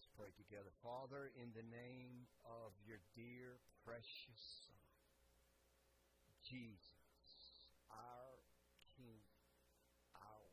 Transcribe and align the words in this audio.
Let's 0.00 0.16
pray 0.16 0.32
together. 0.32 0.72
Father, 0.80 1.28
in 1.36 1.52
the 1.52 1.66
name 1.68 2.24
of 2.48 2.72
your 2.88 3.04
dear, 3.12 3.60
precious 3.84 4.40
Son, 4.64 4.80
Jesus, 6.40 7.68
our 7.92 8.40
King, 8.96 9.20
our 10.16 10.48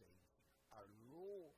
Savior, 0.00 0.40
our 0.72 0.88
Lord, 1.12 1.52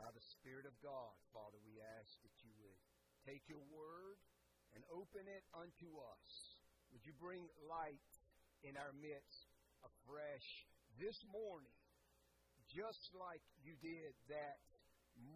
by 0.00 0.08
the 0.16 0.24
Spirit 0.40 0.64
of 0.64 0.72
God, 0.80 1.12
Father, 1.36 1.60
we 1.68 1.76
ask 2.00 2.08
that 2.24 2.32
you 2.40 2.56
would 2.64 2.80
take 3.28 3.44
your 3.52 3.60
word 3.68 4.16
and 4.72 4.80
open 4.88 5.28
it 5.28 5.44
unto 5.52 6.00
us. 6.00 6.56
Would 6.96 7.04
you 7.04 7.12
bring 7.20 7.44
light 7.68 8.00
in 8.64 8.80
our 8.80 8.96
midst 8.96 9.52
afresh 9.84 10.48
this 10.96 11.20
morning? 11.28 11.81
Just 12.72 13.12
like 13.12 13.44
you 13.60 13.76
did 13.84 14.16
that 14.32 14.64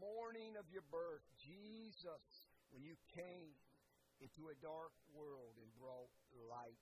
morning 0.01 0.57
of 0.57 0.65
your 0.73 0.85
birth, 0.89 1.25
Jesus, 1.37 2.25
when 2.73 2.81
you 2.81 2.97
came 3.13 3.53
into 4.25 4.49
a 4.49 4.57
dark 4.65 4.97
world 5.13 5.61
and 5.61 5.69
brought 5.77 6.09
light. 6.49 6.81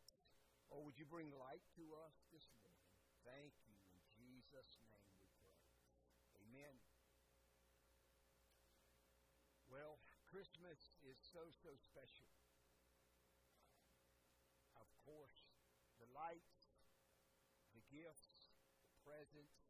Oh, 0.71 0.87
would 0.87 0.95
you 0.95 1.07
bring 1.11 1.35
light 1.35 1.63
to 1.75 1.85
us 2.07 2.15
this 2.31 2.47
morning? 2.63 2.87
Thank 3.27 3.51
you. 3.67 3.75
In 3.91 3.99
Jesus' 4.15 4.79
name 4.87 5.11
we 5.19 5.27
pray. 5.43 5.59
Amen. 6.47 6.75
Well, 9.67 9.99
Christmas 10.31 10.79
is 11.03 11.19
so, 11.35 11.43
so 11.67 11.75
special. 11.91 12.31
Of 14.79 14.87
course, 15.03 15.51
the 15.99 16.07
lights, 16.15 16.71
the 17.75 17.83
gifts, 17.91 18.55
the 18.87 18.95
presents, 19.03 19.64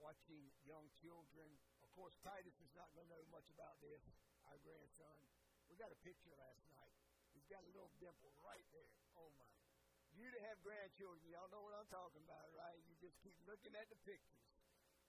watching 0.00 0.48
young 0.64 0.88
children. 0.98 1.46
Of 1.84 1.92
course, 1.92 2.16
Titus 2.24 2.56
is 2.64 2.72
not 2.72 2.88
going 2.96 3.06
to 3.06 3.12
know 3.12 3.24
much 3.28 3.46
about 3.52 3.76
this, 3.84 4.00
our 4.48 4.56
grandson. 4.64 5.20
We 5.68 5.76
got 5.76 5.92
a 5.92 6.00
picture 6.00 6.32
last 6.40 6.64
night. 6.72 6.96
He's 7.36 7.46
got 7.46 7.62
a 7.62 7.70
little 7.70 7.92
dimple 8.00 8.32
right 8.42 8.64
there. 8.72 8.88
Oh, 9.14 9.30
my. 9.38 9.46
You 10.10 10.26
to 10.26 10.40
have 10.50 10.58
grandchildren, 10.66 11.22
y'all 11.30 11.46
know 11.54 11.62
what 11.62 11.76
I'm 11.76 11.86
talking 11.86 12.24
about, 12.26 12.50
right? 12.58 12.82
You 12.90 12.98
just 12.98 13.14
keep 13.22 13.38
looking 13.46 13.76
at 13.78 13.86
the 13.92 14.00
pictures. 14.02 14.42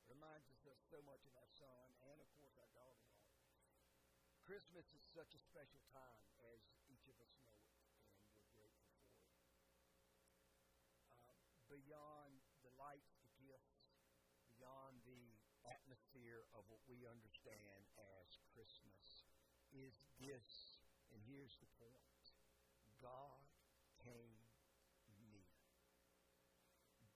Reminds 0.06 0.46
us 0.52 0.78
so 0.92 1.02
much 1.08 1.24
of 1.26 1.34
our 1.40 1.50
son 1.56 1.88
and, 2.12 2.20
of 2.22 2.30
course, 2.38 2.54
our 2.60 2.70
daughter-in-law. 2.76 3.26
Christmas 4.46 4.86
is 4.94 5.02
such 5.16 5.32
a 5.34 5.42
special 5.42 5.82
time, 5.90 6.28
as 6.52 6.60
each 6.92 7.08
of 7.08 7.16
us 7.24 7.32
know 7.42 7.56
it, 7.56 7.74
and 7.80 8.28
we're 8.36 8.52
grateful 8.54 8.92
for 9.00 9.16
it. 9.16 9.32
Uh, 11.08 11.34
beyond 11.72 12.36
the 12.62 12.74
lights 12.76 13.22
atmosphere 15.92 16.44
of 16.58 16.66
what 16.68 16.81
we 16.92 17.08
understand 17.08 17.88
as 17.96 18.28
Christmas 18.52 19.24
is 19.72 19.96
this, 20.20 20.84
and 21.16 21.24
here's 21.24 21.56
the 21.64 21.72
point 21.80 22.20
God 23.00 23.40
came 24.04 24.44
near. 25.24 25.48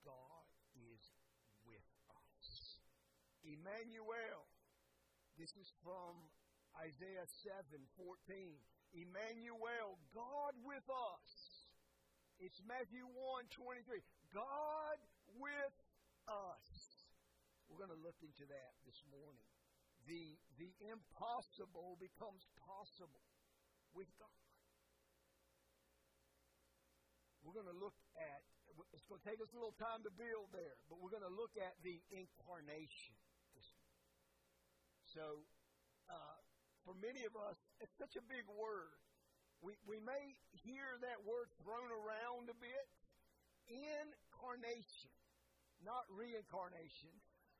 God 0.00 0.48
is 0.80 1.12
with 1.68 1.84
us. 2.08 2.80
Emmanuel, 3.44 4.48
this 5.36 5.52
is 5.60 5.68
from 5.84 6.16
Isaiah 6.80 7.28
7 7.44 7.60
14. 8.00 8.56
Emmanuel, 8.96 10.00
God 10.16 10.56
with 10.64 10.88
us. 10.88 11.28
It's 12.40 12.64
Matthew 12.64 13.04
1 13.04 13.44
23. 13.52 14.00
God 14.32 14.98
with 15.36 15.76
us. 16.32 16.64
We're 17.68 17.84
going 17.84 17.92
to 17.92 18.00
look 18.00 18.16
into 18.24 18.48
that 18.48 18.72
this 18.88 19.04
morning. 19.12 19.55
The, 20.06 20.38
the 20.58 20.70
impossible 20.86 21.98
becomes 21.98 22.46
possible 22.62 23.26
with 23.90 24.06
God. 24.18 24.46
We're 27.42 27.54
going 27.54 27.70
to 27.70 27.78
look 27.78 27.94
at, 28.18 28.42
it's 28.94 29.06
going 29.06 29.22
to 29.22 29.26
take 29.26 29.42
us 29.42 29.50
a 29.54 29.58
little 29.58 29.74
time 29.78 30.02
to 30.02 30.12
build 30.14 30.50
there, 30.50 30.78
but 30.90 30.98
we're 30.98 31.14
going 31.14 31.26
to 31.26 31.30
look 31.34 31.54
at 31.58 31.74
the 31.82 31.98
incarnation. 32.10 33.14
So, 35.14 35.46
uh, 36.10 36.38
for 36.84 36.94
many 37.00 37.24
of 37.24 37.34
us, 37.34 37.56
it's 37.80 37.94
such 37.96 38.14
a 38.18 38.24
big 38.28 38.44
word. 38.52 38.98
We, 39.64 39.74
we 39.88 39.98
may 40.04 40.36
hear 40.62 40.84
that 41.02 41.24
word 41.24 41.48
thrown 41.62 41.88
around 41.88 42.52
a 42.52 42.56
bit. 42.60 42.86
Incarnation, 43.66 45.14
not 45.82 46.06
reincarnation. 46.12 47.10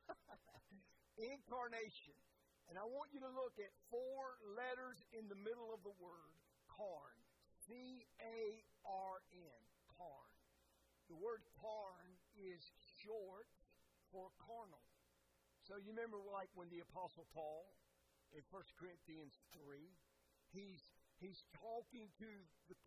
Incarnation. 1.17 2.15
And 2.67 2.75
I 2.75 2.83
want 2.83 3.15
you 3.15 3.23
to 3.23 3.31
look 3.31 3.55
at 3.57 3.71
four 3.87 4.35
letters 4.55 4.99
in 5.15 5.31
the 5.31 5.39
middle 5.39 5.71
of 5.71 5.81
the 5.87 5.95
word 6.03 6.35
carn. 6.67 7.15
C 7.67 8.03
A 8.19 8.63
R 8.83 9.23
N. 9.31 9.61
Carn. 9.95 10.33
The 11.07 11.15
word 11.15 11.43
carn 11.59 12.11
is 12.35 12.59
short 13.03 13.47
for 14.11 14.31
carnal. 14.43 14.83
So 15.63 15.79
you 15.79 15.91
remember 15.95 16.19
like 16.19 16.51
when 16.55 16.71
the 16.71 16.83
Apostle 16.83 17.27
Paul 17.35 17.67
in 18.35 18.43
1 18.51 18.79
Corinthians 18.79 19.35
3, 19.55 19.83
he's 20.51 20.83
he's 21.19 21.43
talking 21.55 22.07
to 22.19 22.29
the 22.67 22.77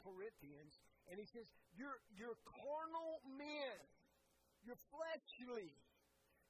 Corinthians 0.00 0.80
and 1.08 1.20
he 1.20 1.26
says, 1.28 1.48
You're 1.76 2.00
you're 2.12 2.36
carnal 2.44 3.20
men. 3.36 3.76
You're 4.64 4.80
fleshly. 4.92 5.72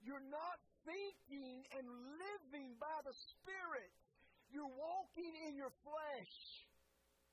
You're 0.01 0.25
not 0.33 0.59
thinking 0.89 1.65
and 1.77 1.87
living 2.17 2.77
by 2.81 2.99
the 3.05 3.13
Spirit. 3.13 3.93
You're 4.49 4.73
walking 4.73 5.31
in 5.47 5.55
your 5.55 5.73
flesh. 5.85 6.37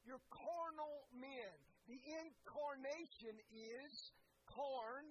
You're 0.06 0.24
carnal 0.30 1.08
men. 1.16 1.56
The 1.88 2.00
incarnation 2.00 3.36
is 3.52 4.12
carn, 4.52 5.08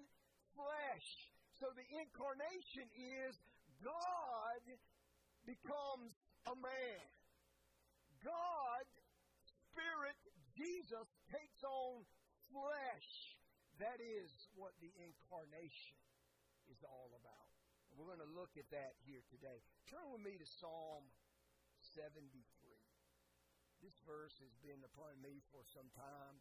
flesh. 0.52 1.08
So 1.56 1.72
the 1.72 1.88
incarnation 1.96 2.86
is 2.92 3.32
God 3.80 4.62
becomes 5.48 6.12
a 6.44 6.54
man. 6.56 7.06
God, 8.20 8.86
Spirit, 9.72 10.20
Jesus 10.56 11.08
takes 11.32 11.60
on 11.64 12.04
flesh. 12.52 13.10
That 13.80 14.00
is 14.00 14.28
what 14.56 14.72
the 14.80 14.92
incarnation 15.00 15.98
is 16.68 16.80
all 16.84 17.12
about. 17.12 17.45
We're 17.96 18.12
going 18.12 18.20
to 18.20 18.36
look 18.36 18.60
at 18.60 18.68
that 18.76 18.92
here 19.08 19.24
today. 19.32 19.64
Turn 19.88 20.04
with 20.12 20.20
me 20.20 20.36
to 20.36 20.44
Psalm 20.60 21.00
73. 21.96 22.28
This 23.80 23.96
verse 24.04 24.36
has 24.44 24.52
been 24.60 24.84
upon 24.84 25.16
me 25.24 25.40
for 25.48 25.64
some 25.72 25.88
time, 25.96 26.36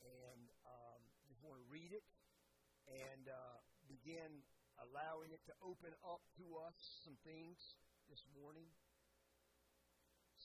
and 0.00 0.48
um, 0.64 1.00
just 1.28 1.44
want 1.44 1.60
to 1.60 1.66
read 1.68 1.92
it 1.92 2.08
and 2.88 3.28
uh, 3.28 3.60
begin 3.84 4.40
allowing 4.80 5.28
it 5.28 5.44
to 5.44 5.54
open 5.60 5.92
up 6.08 6.24
to 6.40 6.56
us 6.64 7.04
some 7.04 7.20
things 7.20 7.60
this 8.08 8.24
morning. 8.32 8.72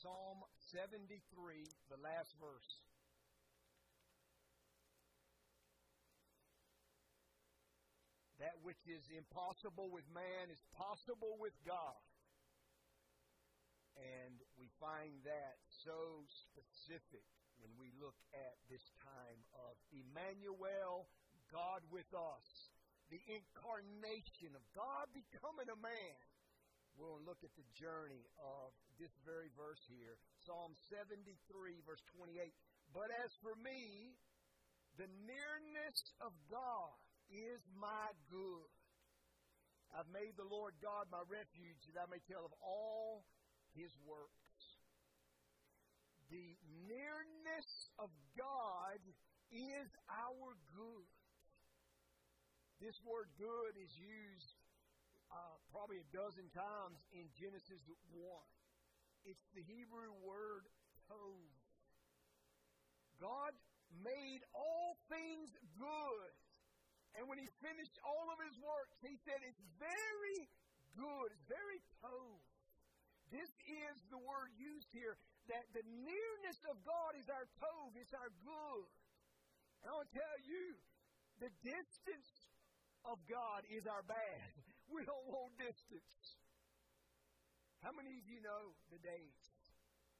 Psalm 0.03 0.43
73, 0.75 1.23
the 1.87 1.99
last 2.03 2.35
verse. 2.43 2.83
That 8.43 8.59
which 8.59 8.83
is 8.91 9.07
impossible 9.15 9.87
with 9.87 10.03
man 10.11 10.51
is 10.51 10.59
possible 10.75 11.39
with 11.39 11.55
God. 11.63 12.03
And 13.95 14.35
we 14.59 14.67
find 14.83 15.15
that 15.23 15.63
so 15.87 16.27
specific 16.27 17.23
when 17.63 17.71
we 17.79 17.95
look 17.95 18.19
at 18.35 18.59
this 18.67 18.83
time 18.99 19.39
of 19.63 19.79
Emmanuel, 19.95 21.07
God 21.55 21.87
with 21.87 22.11
us, 22.11 22.47
the 23.07 23.23
incarnation 23.31 24.51
of 24.59 24.63
God 24.75 25.07
becoming 25.15 25.71
a 25.71 25.79
man. 25.79 26.19
We'll 26.99 27.23
look 27.23 27.39
at 27.47 27.55
the 27.55 27.67
journey 27.79 28.27
of 28.43 28.75
this 28.99 29.15
very 29.23 29.55
verse 29.55 29.81
here 29.87 30.19
Psalm 30.43 30.75
73, 30.91 31.31
verse 31.87 32.03
28. 32.19 32.51
But 32.91 33.07
as 33.23 33.31
for 33.39 33.55
me, 33.63 34.19
the 34.99 35.07
nearness 35.23 35.97
of 36.19 36.35
God 36.51 36.99
is 37.33 37.65
my 37.73 38.13
good. 38.29 38.69
I've 39.93 40.09
made 40.13 40.37
the 40.37 40.45
Lord 40.45 40.77
God 40.81 41.09
my 41.09 41.21
refuge 41.25 41.81
that 41.89 41.97
I 41.97 42.05
may 42.09 42.21
tell 42.29 42.45
of 42.45 42.53
all 42.61 43.25
his 43.73 43.93
works. 44.05 44.33
The 46.29 46.57
nearness 46.89 47.69
of 48.01 48.09
God 48.37 49.01
is 49.53 49.89
our 50.09 50.57
good. 50.73 51.09
This 52.81 52.97
word 53.05 53.29
good 53.37 53.77
is 53.77 53.93
used 53.97 54.57
uh, 55.29 55.57
probably 55.69 56.01
a 56.01 56.09
dozen 56.09 56.49
times 56.53 57.01
in 57.13 57.29
Genesis 57.37 57.81
1. 57.85 58.25
It's 59.25 59.45
the 59.53 59.61
Hebrew 59.61 60.09
word 60.25 60.65
tov. 61.09 61.37
God 63.21 63.53
made 64.01 64.41
all 64.53 64.97
things 65.09 65.53
good. 65.77 66.33
When 67.33 67.41
he 67.41 67.49
finished 67.65 67.97
all 68.05 68.29
of 68.29 68.37
his 68.45 68.53
works, 68.61 69.01
he 69.01 69.17
said, 69.25 69.41
It's 69.41 69.65
very 69.81 70.45
good. 70.93 71.33
It's 71.33 71.49
very 71.49 71.81
tov. 71.97 72.37
This 73.33 73.49
is 73.65 74.05
the 74.13 74.21
word 74.21 74.53
used 74.53 74.93
here 74.93 75.17
that 75.49 75.65
the 75.73 75.81
nearness 75.81 76.61
of 76.69 76.77
God 76.85 77.17
is 77.17 77.25
our 77.33 77.49
tov, 77.57 77.97
it's 77.97 78.13
our 78.13 78.29
good. 78.45 78.85
And 79.81 79.89
I 79.89 79.97
want 79.97 80.13
to 80.13 80.21
tell 80.21 80.37
you, 80.45 80.77
the 81.41 81.49
distance 81.65 82.53
of 83.01 83.17
God 83.25 83.65
is 83.65 83.89
our 83.89 84.05
bad. 84.05 84.53
We 84.93 85.01
don't 85.01 85.25
want 85.25 85.57
distance. 85.57 86.37
How 87.81 87.89
many 87.97 88.13
of 88.13 88.29
you 88.29 88.45
know 88.45 88.77
the 88.93 89.01
days 89.01 89.41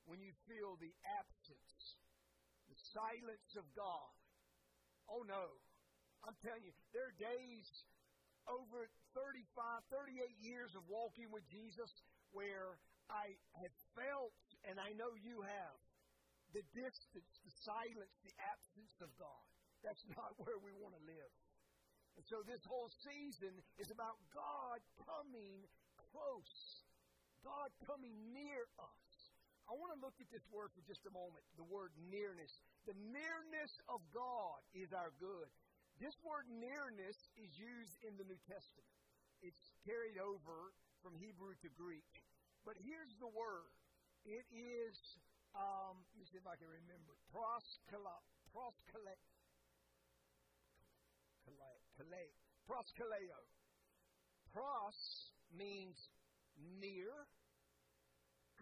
when 0.10 0.18
you 0.18 0.34
feel 0.50 0.82
the 0.82 0.90
absence, 1.22 2.02
the 2.66 2.80
silence 2.90 3.54
of 3.54 3.70
God? 3.78 4.18
Oh 5.06 5.22
no. 5.30 5.62
I'm 6.24 6.38
telling 6.40 6.64
you, 6.64 6.72
there 6.96 7.12
are 7.12 7.18
days 7.20 7.68
over 8.48 8.88
35, 9.16 9.44
38 9.92 10.36
years 10.40 10.72
of 10.76 10.84
walking 10.88 11.32
with 11.32 11.44
Jesus 11.48 11.92
where 12.32 12.80
I 13.12 13.36
have 13.60 13.76
felt, 13.96 14.36
and 14.64 14.80
I 14.80 14.96
know 14.96 15.16
you 15.20 15.44
have, 15.44 15.78
the 16.56 16.64
distance, 16.72 17.34
the 17.44 17.56
silence, 17.66 18.14
the 18.24 18.36
absence 18.40 18.96
of 19.04 19.12
God. 19.20 19.46
That's 19.84 20.04
not 20.16 20.36
where 20.42 20.58
we 20.64 20.72
want 20.76 20.96
to 20.96 21.04
live. 21.04 21.34
And 22.16 22.24
so 22.30 22.46
this 22.46 22.62
whole 22.64 22.94
season 23.02 23.52
is 23.82 23.90
about 23.90 24.22
God 24.32 24.80
coming 25.02 25.66
close, 26.14 26.86
God 27.42 27.74
coming 27.90 28.14
near 28.32 28.70
us. 28.78 29.12
I 29.66 29.74
want 29.74 29.96
to 29.96 30.00
look 30.04 30.14
at 30.22 30.30
this 30.30 30.46
word 30.52 30.70
for 30.76 30.84
just 30.86 31.08
a 31.08 31.14
moment 31.16 31.42
the 31.58 31.66
word 31.66 31.90
nearness. 32.12 32.52
The 32.86 32.94
nearness 33.10 33.72
of 33.90 34.04
God 34.14 34.60
is 34.76 34.94
our 34.94 35.10
good. 35.18 35.50
This 36.04 36.20
word 36.20 36.52
nearness 36.52 37.16
is 37.40 37.56
used 37.56 37.96
in 38.04 38.20
the 38.20 38.28
New 38.28 38.36
Testament, 38.44 38.92
it's 39.40 39.72
carried 39.88 40.20
over 40.20 40.76
from 41.00 41.16
Hebrew 41.16 41.56
to 41.64 41.72
Greek. 41.80 42.12
But 42.68 42.76
here's 42.76 43.16
the 43.24 43.32
word 43.32 43.72
it 44.28 44.44
is, 44.52 45.00
um, 45.56 46.04
let 46.12 46.20
me 46.20 46.28
see 46.28 46.36
if 46.36 46.44
I 46.44 46.60
can 46.60 46.68
remember, 46.68 47.16
proskala, 47.32 48.20
proskale, 48.52 49.16
Kale, 51.96 52.36
proskaleo. 52.68 53.40
Pros 54.52 55.32
means 55.56 56.12
near. 56.84 57.32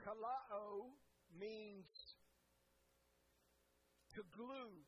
Kalao 0.05 0.93
means 1.33 1.89
to 4.13 4.21
glue 4.29 4.85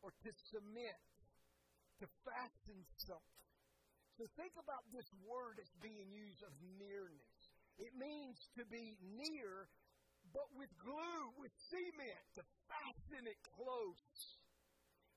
or 0.00 0.12
to 0.24 0.32
cement, 0.52 1.13
to 2.00 2.06
fasten 2.24 2.78
something. 2.96 3.44
So 4.14 4.30
think 4.38 4.54
about 4.54 4.86
this 4.94 5.10
word 5.26 5.58
as 5.58 5.70
being 5.82 6.06
used 6.10 6.42
of 6.46 6.54
nearness. 6.78 7.34
It 7.82 7.90
means 7.98 8.38
to 8.54 8.62
be 8.70 8.94
near, 9.02 9.66
but 10.30 10.46
with 10.54 10.70
glue, 10.78 11.34
with 11.34 11.50
cement, 11.70 12.22
to 12.38 12.42
fasten 12.70 13.26
it 13.26 13.40
close. 13.58 14.38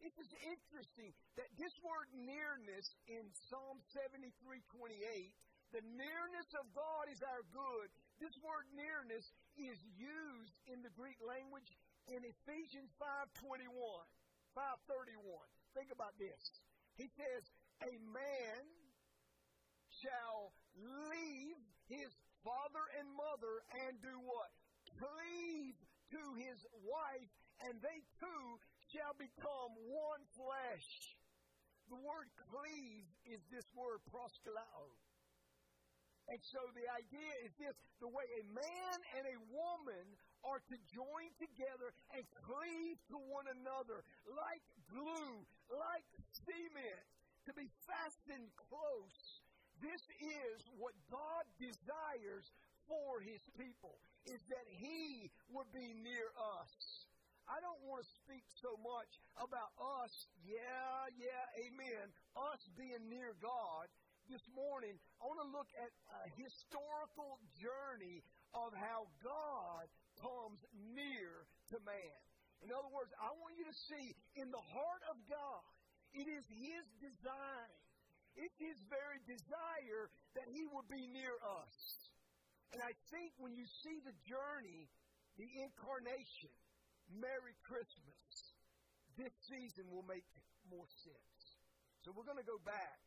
It 0.01 0.13
is 0.17 0.29
interesting 0.45 1.13
that 1.37 1.49
this 1.57 1.73
word 1.81 2.09
nearness 2.13 2.89
in 3.09 3.25
Psalm 3.49 3.81
73 3.93 4.33
28, 4.69 5.33
the 5.73 5.85
nearness 5.93 6.49
of 6.57 6.65
God 6.73 7.09
is 7.09 7.21
our 7.21 7.45
good. 7.53 7.89
This 8.17 8.33
word 8.41 8.65
nearness 8.73 9.29
is 9.57 9.77
used 9.93 10.57
in 10.69 10.81
the 10.81 10.93
Greek 10.93 11.17
language 11.21 11.69
in 12.09 12.25
Ephesians 12.25 12.89
5:21, 12.97 13.69
5:31. 14.53 15.49
Think 15.73 15.91
about 15.93 16.17
this. 16.17 16.61
He 16.97 17.07
says, 17.13 17.43
"A 17.81 17.93
man 18.11 18.61
shall 20.01 20.53
leave 20.75 21.61
his 21.87 22.11
father 22.43 22.85
and 22.99 23.07
mother 23.13 23.63
and 23.85 24.01
do 24.01 24.17
what? 24.25 24.49
Cleave 24.97 25.77
to 26.11 26.23
his 26.41 26.59
wife, 26.81 27.31
and 27.65 27.81
they 27.81 28.01
two 28.19 28.59
shall 28.89 29.13
become 29.17 29.71
one 29.85 30.23
flesh. 30.33 31.17
The 31.89 32.01
word 32.01 32.27
cleave 32.51 33.07
is 33.25 33.39
this 33.51 33.67
word 33.75 34.03
proskalao. 34.11 34.91
And 36.27 36.39
so 36.43 36.59
the 36.75 36.83
idea 36.91 37.31
is 37.47 37.55
this 37.55 37.75
the 38.03 38.11
way 38.11 38.27
a 38.35 38.43
man 38.51 38.97
and 39.15 39.25
a 39.31 39.39
woman 39.47 40.05
are 40.43 40.59
to 40.59 40.77
join 40.91 41.31
together 41.39 41.95
and 42.11 42.23
cleave 42.43 42.99
to 43.11 43.17
one 43.31 43.47
another 43.47 44.03
like 44.27 44.63
glue, 44.91 45.47
to 47.47 47.55
be 47.55 47.71
fastened 47.87 48.51
close. 48.59 49.19
This 49.79 50.03
is 50.19 50.59
what 50.75 50.91
God 51.07 51.47
desires 51.57 52.51
for 52.91 53.23
his 53.23 53.39
people, 53.55 53.95
is 54.27 54.39
that 54.51 54.67
he 54.67 55.31
would 55.51 55.71
be 55.71 55.95
near 56.03 56.27
us. 56.59 57.07
I 57.47 57.63
don't 57.63 57.79
want 57.87 58.03
to 58.03 58.09
speak 58.27 58.43
so 58.59 58.75
much 58.83 59.07
about 59.39 59.71
us, 59.79 60.11
yeah, 60.43 61.07
yeah, 61.15 61.63
amen, 61.63 62.11
us 62.35 62.59
being 62.75 63.07
near 63.07 63.31
God. 63.39 63.87
This 64.27 64.43
morning, 64.51 64.99
I 65.23 65.31
want 65.31 65.39
to 65.39 65.51
look 65.55 65.71
at 65.79 65.91
a 66.19 66.27
historical 66.35 67.39
journey 67.55 68.27
of 68.51 68.75
how 68.75 69.07
God 69.23 69.87
comes 70.19 70.59
near 70.75 71.47
to 71.71 71.79
man. 71.87 72.19
In 72.59 72.75
other 72.75 72.91
words, 72.91 73.15
I 73.15 73.31
want 73.39 73.55
you 73.55 73.63
to 73.63 73.77
see 73.87 74.11
in 74.35 74.51
the 74.51 74.59
heart 74.59 75.03
of 75.07 75.15
God, 75.31 75.63
it 76.17 76.27
is 76.27 76.45
His 76.49 76.85
design. 76.99 77.71
It's 78.33 78.57
His 78.57 78.77
very 78.89 79.21
desire 79.29 80.09
that 80.33 80.47
He 80.49 80.65
would 80.73 80.89
be 80.89 81.05
near 81.13 81.37
us. 81.61 81.77
And 82.73 82.81
I 82.81 82.91
think 83.13 83.31
when 83.37 83.53
you 83.55 83.65
see 83.85 84.01
the 84.03 84.13
journey, 84.27 84.89
the 85.37 85.47
incarnation, 85.61 86.51
Merry 87.13 87.55
Christmas. 87.63 88.19
This 89.15 89.31
season 89.47 89.87
will 89.87 90.05
make 90.05 90.27
more 90.67 90.87
sense. 91.01 91.41
So 92.03 92.11
we're 92.11 92.27
going 92.27 92.41
to 92.41 92.45
go 92.45 92.59
back. 92.67 92.99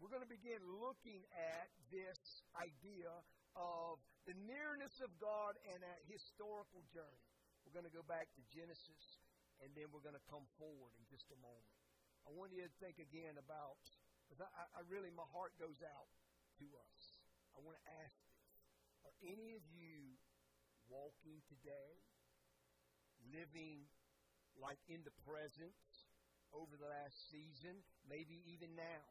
We're 0.00 0.10
going 0.10 0.24
to 0.24 0.32
begin 0.32 0.58
looking 0.80 1.22
at 1.36 1.68
this 1.92 2.18
idea 2.58 3.12
of 3.54 4.02
the 4.26 4.34
nearness 4.34 4.94
of 5.04 5.12
God 5.22 5.54
and 5.70 5.78
a 5.78 5.94
historical 6.10 6.82
journey. 6.90 7.28
We're 7.62 7.76
going 7.76 7.86
to 7.86 7.94
go 7.94 8.02
back 8.04 8.26
to 8.34 8.42
Genesis, 8.50 9.04
and 9.62 9.70
then 9.78 9.88
we're 9.94 10.02
going 10.02 10.18
to 10.18 10.26
come 10.26 10.44
forward 10.58 10.90
in 10.98 11.04
just 11.06 11.30
a 11.30 11.38
moment. 11.38 11.83
I 12.24 12.32
want 12.32 12.56
you 12.56 12.64
to 12.64 12.72
think 12.80 12.96
again 12.96 13.36
about, 13.36 13.80
because 14.24 14.40
I, 14.40 14.48
I 14.76 14.80
really, 14.88 15.12
my 15.12 15.28
heart 15.36 15.52
goes 15.60 15.78
out 15.84 16.08
to 16.60 16.66
us. 16.66 17.00
I 17.52 17.60
want 17.60 17.76
to 17.76 17.86
ask 18.04 18.16
this. 18.16 18.48
Are 19.04 19.16
any 19.20 19.52
of 19.54 19.64
you 19.68 20.16
walking 20.88 21.44
today 21.48 22.00
living 23.32 23.88
like 24.56 24.78
in 24.88 25.02
the 25.04 25.14
present 25.26 25.74
over 26.54 26.78
the 26.78 26.86
last 26.86 27.16
season, 27.34 27.82
maybe 28.06 28.38
even 28.46 28.70
now, 28.78 29.04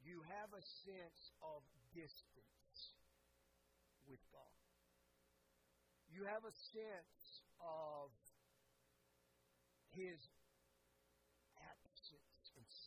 you 0.00 0.24
have 0.24 0.50
a 0.56 0.64
sense 0.88 1.20
of 1.44 1.60
distance 1.92 2.78
with 4.08 4.20
God. 4.32 4.56
You 6.08 6.24
have 6.24 6.46
a 6.46 6.54
sense 6.72 7.20
of 7.60 8.08
His 9.92 10.16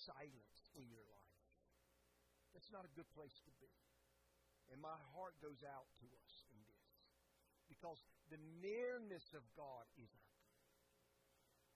silence 0.10 0.62
in 0.74 0.90
your 0.90 1.06
life. 1.06 1.38
That's 2.58 2.74
not 2.74 2.82
a 2.82 2.92
good 2.98 3.08
place 3.14 3.38
to 3.46 3.54
be. 3.62 3.70
And 4.74 4.82
my 4.82 4.98
heart 5.14 5.38
goes 5.38 5.62
out 5.62 5.86
to 6.02 6.06
us 6.10 6.34
in 6.50 6.60
this. 6.66 6.90
Because 7.70 8.02
the 8.34 8.42
nearness 8.62 9.26
of 9.38 9.46
God 9.54 9.86
is 10.02 10.10
our 10.18 10.30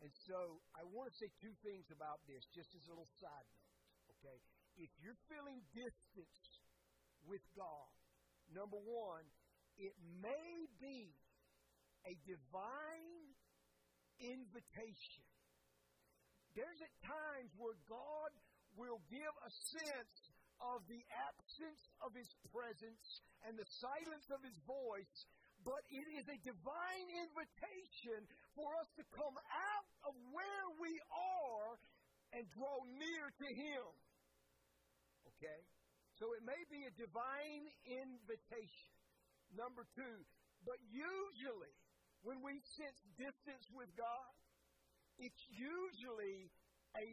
and 0.04 0.12
so 0.28 0.60
I 0.76 0.84
want 0.84 1.08
to 1.08 1.16
say 1.16 1.32
two 1.40 1.56
things 1.64 1.88
about 1.88 2.20
this, 2.28 2.44
just 2.52 2.76
as 2.76 2.84
a 2.84 2.92
little 2.92 3.08
side 3.24 3.48
note. 3.56 3.72
Okay? 4.20 4.36
If 4.76 4.92
you're 5.00 5.16
feeling 5.32 5.64
distance 5.72 6.44
with 7.24 7.40
God, 7.56 7.96
number 8.52 8.76
one, 8.84 9.24
it 9.80 9.96
may 10.20 10.68
be 10.84 11.16
a 12.04 12.20
divine 12.28 13.32
invitation. 14.20 15.24
There's 16.54 16.82
at 16.82 16.94
times 17.02 17.52
where 17.58 17.78
God 17.90 18.32
will 18.78 19.02
give 19.10 19.34
a 19.42 19.52
sense 19.52 20.18
of 20.62 20.86
the 20.86 21.02
absence 21.30 21.82
of 22.02 22.14
His 22.14 22.30
presence 22.54 23.22
and 23.46 23.58
the 23.58 23.68
silence 23.82 24.30
of 24.30 24.40
His 24.46 24.58
voice 24.66 25.26
but 25.64 25.80
it 25.88 26.08
is 26.12 26.28
a 26.28 26.38
divine 26.44 27.08
invitation 27.24 28.28
for 28.52 28.68
us 28.84 28.90
to 29.00 29.04
come 29.16 29.36
out 29.48 29.88
of 30.04 30.14
where 30.36 30.68
we 30.80 30.92
are 31.08 31.80
and 32.36 32.44
draw 32.52 32.84
near 33.00 33.32
to 33.32 33.48
Him. 33.48 33.84
Okay? 35.36 35.62
So 36.20 36.36
it 36.36 36.44
may 36.44 36.60
be 36.68 36.84
a 36.84 36.94
divine 37.00 37.66
invitation. 37.88 38.94
Number 39.56 39.88
two, 39.96 40.18
but 40.68 40.80
usually 40.92 41.76
when 42.28 42.44
we 42.44 42.60
sense 42.76 43.00
distance 43.16 43.68
with 43.72 43.92
God, 43.96 44.32
it's 45.24 45.46
usually 45.56 46.52
a 47.00 47.06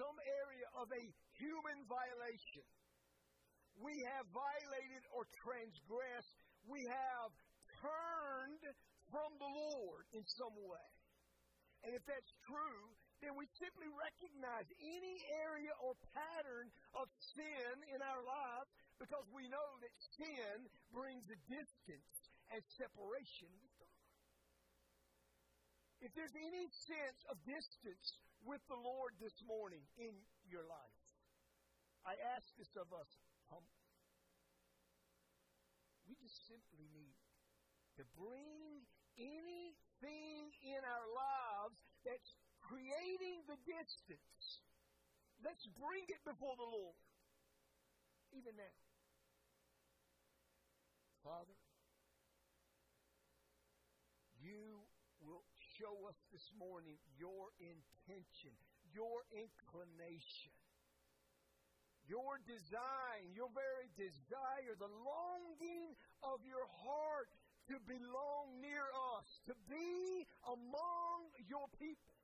some 0.00 0.16
area 0.24 0.68
of 0.80 0.88
a 0.88 1.04
human 1.36 1.84
violation. 1.84 2.64
We 3.76 3.92
have 4.08 4.24
violated 4.32 5.04
or 5.12 5.28
transgressed, 5.36 6.32
we 6.64 6.80
have 6.88 7.32
turned 7.76 8.64
from 9.12 9.36
the 9.36 9.52
Lord 9.52 10.08
in 10.16 10.24
some 10.24 10.56
way. 10.64 10.88
And 11.84 11.92
if 11.92 12.00
that's 12.08 12.32
true, 12.48 12.84
then 13.20 13.36
we 13.36 13.44
simply 13.60 13.90
recognize 13.92 14.66
any 14.80 15.16
area 15.44 15.76
or 15.84 15.92
pattern 16.16 16.72
of 16.96 17.06
sin 17.36 17.74
in 17.92 18.00
our 18.00 18.22
lives 18.24 18.70
because 18.96 19.26
we 19.34 19.50
know 19.50 19.70
that 19.82 19.94
sin 20.16 20.56
brings 20.94 21.26
a 21.28 21.38
distance 21.50 22.16
and 22.54 22.62
separation. 22.78 23.50
If 26.02 26.10
there's 26.18 26.34
any 26.34 26.66
sense 26.74 27.22
of 27.30 27.38
distance 27.46 28.18
with 28.42 28.58
the 28.66 28.74
Lord 28.74 29.14
this 29.22 29.38
morning 29.46 29.86
in 29.94 30.10
your 30.50 30.66
life, 30.66 30.98
I 32.02 32.18
ask 32.34 32.50
this 32.58 32.74
of 32.74 32.90
us. 32.90 33.06
We 36.10 36.18
just 36.18 36.42
simply 36.50 36.90
need 36.90 37.14
to 37.96 38.04
bring 38.18 38.82
anything 39.14 40.50
in 40.66 40.82
our 40.82 41.06
lives 41.14 41.78
that's 42.02 42.34
creating 42.58 43.46
the 43.46 43.56
distance. 43.62 44.44
Let's 45.38 45.62
bring 45.78 46.02
it 46.10 46.18
before 46.26 46.58
the 46.58 46.66
Lord. 46.66 46.98
Even 48.34 48.58
now. 48.58 48.76
Father, 51.22 51.54
you 54.42 54.82
show 55.82 56.06
us 56.06 56.14
this 56.30 56.46
morning 56.54 56.94
your 57.18 57.50
intention, 57.58 58.54
your 58.94 59.26
inclination, 59.34 60.54
your 62.06 62.38
design, 62.46 63.34
your 63.34 63.50
very 63.50 63.90
desire, 63.98 64.78
the 64.78 64.94
longing 65.02 65.90
of 66.22 66.38
your 66.46 66.62
heart 66.86 67.34
to 67.66 67.82
belong 67.90 68.62
near 68.62 68.86
us, 69.18 69.26
to 69.50 69.58
be 69.66 70.22
among 70.46 71.34
your 71.50 71.66
people. 71.82 72.14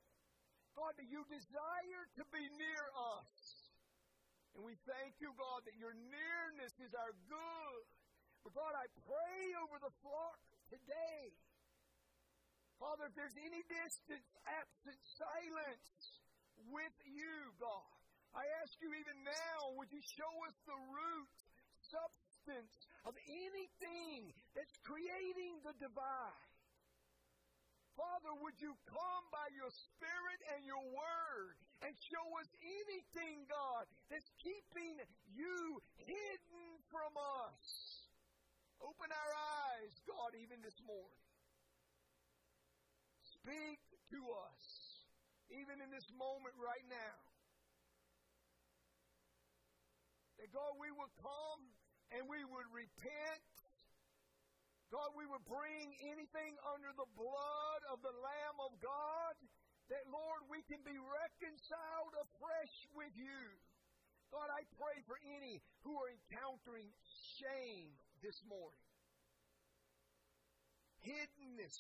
God, 0.78 0.94
that 0.94 1.10
you 1.10 1.26
desire 1.26 2.04
to 2.14 2.22
be 2.30 2.46
near 2.62 2.84
us. 3.18 3.34
And 4.54 4.62
we 4.62 4.78
thank 4.86 5.18
you, 5.18 5.34
God, 5.34 5.66
that 5.66 5.74
your 5.74 5.98
nearness 5.98 6.78
is 6.78 6.94
our 6.94 7.10
good. 7.26 7.82
But 8.46 8.54
God, 8.54 8.78
I 8.78 8.86
pray 9.02 9.42
over 9.66 9.82
the 9.82 9.90
flock 10.06 10.38
today. 10.70 11.34
Father, 12.78 13.11
if 13.11 13.14
there's 13.18 13.38
any 13.42 13.62
distance, 13.66 14.30
absent, 14.47 14.99
silence 15.18 16.23
with 16.70 16.94
you, 17.11 17.50
God, 17.58 17.99
I 18.38 18.47
ask 18.62 18.78
you 18.78 18.94
even 18.94 19.18
now, 19.26 19.75
would 19.75 19.90
you 19.90 19.99
show 20.14 20.30
us 20.47 20.54
the 20.62 20.78
root, 20.78 21.37
substance 21.90 22.78
of 23.02 23.18
anything 23.26 24.30
that's 24.54 24.78
creating 24.87 25.58
the 25.66 25.75
divide? 25.82 26.47
Father, 27.99 28.30
would 28.47 28.54
you 28.62 28.78
come 28.87 29.25
by 29.35 29.50
your 29.58 29.75
Spirit 29.75 30.40
and 30.54 30.62
your 30.62 30.87
Word 30.94 31.58
and 31.82 31.90
show 31.99 32.26
us 32.38 32.47
anything, 32.62 33.42
God, 33.50 33.90
that's 34.06 34.30
keeping 34.38 35.02
you 35.35 35.82
hidden 36.06 36.66
from 36.94 37.11
us? 37.50 37.66
Open 38.78 39.11
our 39.11 39.32
eyes, 39.75 39.90
God, 40.06 40.38
even 40.38 40.62
this 40.62 40.78
morning. 40.87 41.27
Speak 43.49 43.81
to 44.12 44.21
us, 44.45 44.64
even 45.49 45.81
in 45.81 45.88
this 45.88 46.05
moment 46.12 46.52
right 46.61 46.85
now. 46.85 47.17
That, 50.37 50.52
God, 50.52 50.76
we 50.76 50.93
would 50.93 51.09
come 51.17 51.64
and 52.12 52.28
we 52.28 52.45
would 52.45 52.69
repent 52.69 53.49
God, 54.88 55.12
we 55.12 55.28
would 55.28 55.45
bring 55.45 55.93
anything 56.00 56.57
under 56.73 56.88
the 56.97 57.09
blood 57.12 57.81
of 57.93 58.00
the 58.00 58.12
Lamb 58.25 58.57
of 58.57 58.73
God, 58.81 59.37
that, 59.93 60.00
Lord, 60.09 60.49
we 60.49 60.64
can 60.64 60.81
be 60.81 60.97
reconciled 60.97 62.17
afresh 62.17 62.75
with 62.97 63.12
you. 63.12 63.52
God, 64.33 64.49
I 64.49 64.64
pray 64.81 64.97
for 65.05 65.21
any 65.37 65.61
who 65.85 65.93
are 65.93 66.09
encountering 66.09 66.88
shame 67.37 67.93
this 68.25 68.40
morning, 68.49 68.81
hiddenness. 71.05 71.76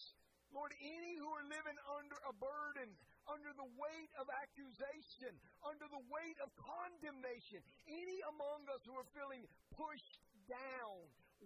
Lord, 0.52 0.72
any 0.80 1.14
who 1.20 1.28
are 1.28 1.46
living 1.46 1.78
under 2.00 2.18
a 2.24 2.32
burden, 2.32 2.88
under 3.28 3.52
the 3.52 3.68
weight 3.76 4.12
of 4.16 4.26
accusation, 4.32 5.36
under 5.60 5.84
the 5.92 6.00
weight 6.08 6.38
of 6.40 6.48
condemnation, 6.56 7.60
any 7.84 8.18
among 8.32 8.64
us 8.72 8.80
who 8.88 8.96
are 8.96 9.08
feeling 9.12 9.44
pushed 9.76 10.16
down, 10.48 10.98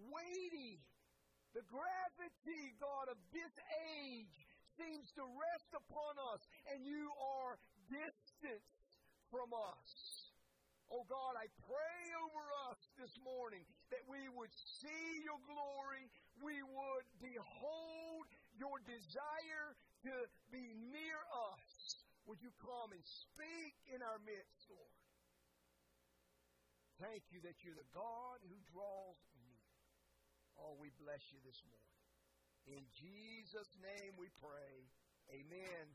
weighty, 0.07 0.79
the 1.51 1.65
gravity, 1.69 2.73
God, 2.81 3.11
of 3.11 3.19
this 3.29 3.53
age 4.01 4.37
seems 4.79 5.11
to 5.13 5.21
rest 5.21 5.69
upon 5.75 6.17
us, 6.33 6.41
and 6.73 6.81
you 6.81 7.13
are 7.19 7.59
distant 7.91 8.63
from 9.29 9.53
us. 9.53 9.89
Oh 10.89 11.05
God, 11.09 11.37
I 11.37 11.49
pray 11.69 12.01
over 12.21 12.43
us 12.69 12.79
this 12.97 13.13
morning 13.21 13.61
that 13.89 14.01
we 14.09 14.29
would 14.33 14.53
see 14.53 15.21
your 15.25 15.37
glory, 15.45 16.05
we 16.41 16.61
would 16.61 17.05
behold 17.21 18.25
your 18.57 18.79
desire 18.85 19.67
to 20.05 20.13
be 20.51 20.75
near 20.91 21.19
us. 21.51 21.67
Would 22.25 22.39
you 22.39 22.51
come 22.59 22.95
and 22.95 23.03
speak 23.03 23.75
in 23.91 23.99
our 23.99 24.19
midst, 24.23 24.69
Lord? 24.71 24.95
Thank 27.01 27.23
you 27.35 27.43
that 27.43 27.59
you're 27.65 27.75
the 27.75 27.89
God 27.91 28.39
who 28.47 28.55
draws 28.71 29.19
near. 29.43 29.63
Oh, 30.55 30.77
we 30.79 30.93
bless 31.01 31.33
you 31.33 31.41
this 31.43 31.59
morning. 31.67 31.93
In 32.69 32.83
Jesus' 32.95 33.75
name 33.83 34.15
we 34.15 34.31
pray. 34.39 34.87
Amen. 35.33 35.85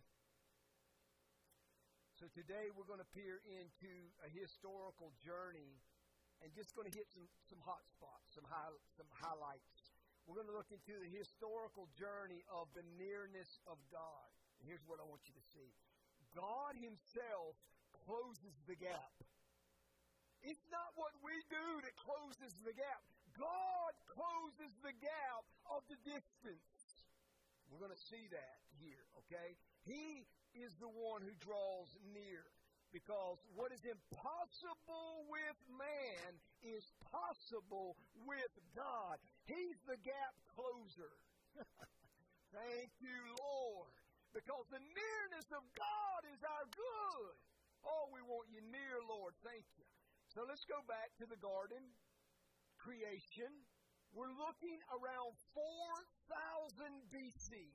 So 2.18 2.26
today 2.34 2.68
we're 2.74 2.88
going 2.90 3.00
to 3.00 3.12
peer 3.14 3.38
into 3.46 3.92
a 4.26 4.28
historical 4.28 5.14
journey 5.22 5.78
and 6.42 6.50
just 6.50 6.74
going 6.74 6.90
to 6.90 6.94
hit 6.94 7.06
some, 7.14 7.30
some 7.46 7.62
hot 7.62 7.86
spots, 7.94 8.34
some, 8.34 8.44
high, 8.44 8.74
some 8.98 9.06
highlights. 9.22 9.77
We're 10.28 10.36
going 10.36 10.52
to 10.52 10.60
look 10.60 10.68
into 10.68 10.92
the 11.00 11.08
historical 11.08 11.88
journey 11.96 12.44
of 12.52 12.68
the 12.76 12.84
nearness 13.00 13.48
of 13.64 13.80
God. 13.88 14.28
And 14.60 14.68
here's 14.68 14.84
what 14.84 15.00
I 15.00 15.08
want 15.08 15.24
you 15.24 15.32
to 15.32 15.46
see 15.56 15.72
God 16.36 16.76
Himself 16.76 17.56
closes 18.04 18.52
the 18.68 18.76
gap. 18.76 19.16
It's 20.44 20.68
not 20.68 20.92
what 21.00 21.16
we 21.24 21.32
do 21.48 21.66
that 21.80 21.96
closes 21.96 22.52
the 22.60 22.76
gap. 22.76 23.00
God 23.40 23.92
closes 24.04 24.76
the 24.84 24.92
gap 25.00 25.44
of 25.72 25.80
the 25.88 25.96
distance. 26.04 26.76
We're 27.72 27.80
going 27.80 27.96
to 27.96 28.06
see 28.12 28.28
that 28.28 28.60
here, 28.76 29.08
okay? 29.24 29.56
He 29.88 30.28
is 30.52 30.76
the 30.76 30.92
one 30.92 31.24
who 31.24 31.32
draws 31.40 31.88
near 32.12 32.44
because 32.92 33.38
what 33.54 33.70
is 33.70 33.84
impossible 33.84 35.28
with 35.28 35.58
man 35.74 36.30
is 36.64 36.88
possible 37.12 37.96
with 38.26 38.54
God. 38.74 39.20
He's 39.44 39.78
the 39.84 40.00
gap 40.02 40.34
closer. 40.52 41.12
Thank 42.56 42.90
you, 43.00 43.18
Lord. 43.38 43.92
Because 44.32 44.66
the 44.68 44.82
nearness 44.82 45.48
of 45.52 45.64
God 45.76 46.20
is 46.32 46.40
our 46.44 46.66
good. 46.72 47.36
Oh, 47.84 48.12
we 48.12 48.20
want 48.24 48.48
you 48.52 48.60
near, 48.68 49.00
Lord. 49.08 49.32
Thank 49.40 49.64
you. 49.76 49.86
So 50.32 50.44
let's 50.44 50.68
go 50.68 50.84
back 50.84 51.12
to 51.20 51.26
the 51.26 51.40
garden 51.40 51.80
creation, 52.78 53.50
we're 54.14 54.32
looking 54.32 54.80
around 54.88 55.36
4,000 55.52 56.88
BC. 57.12 57.68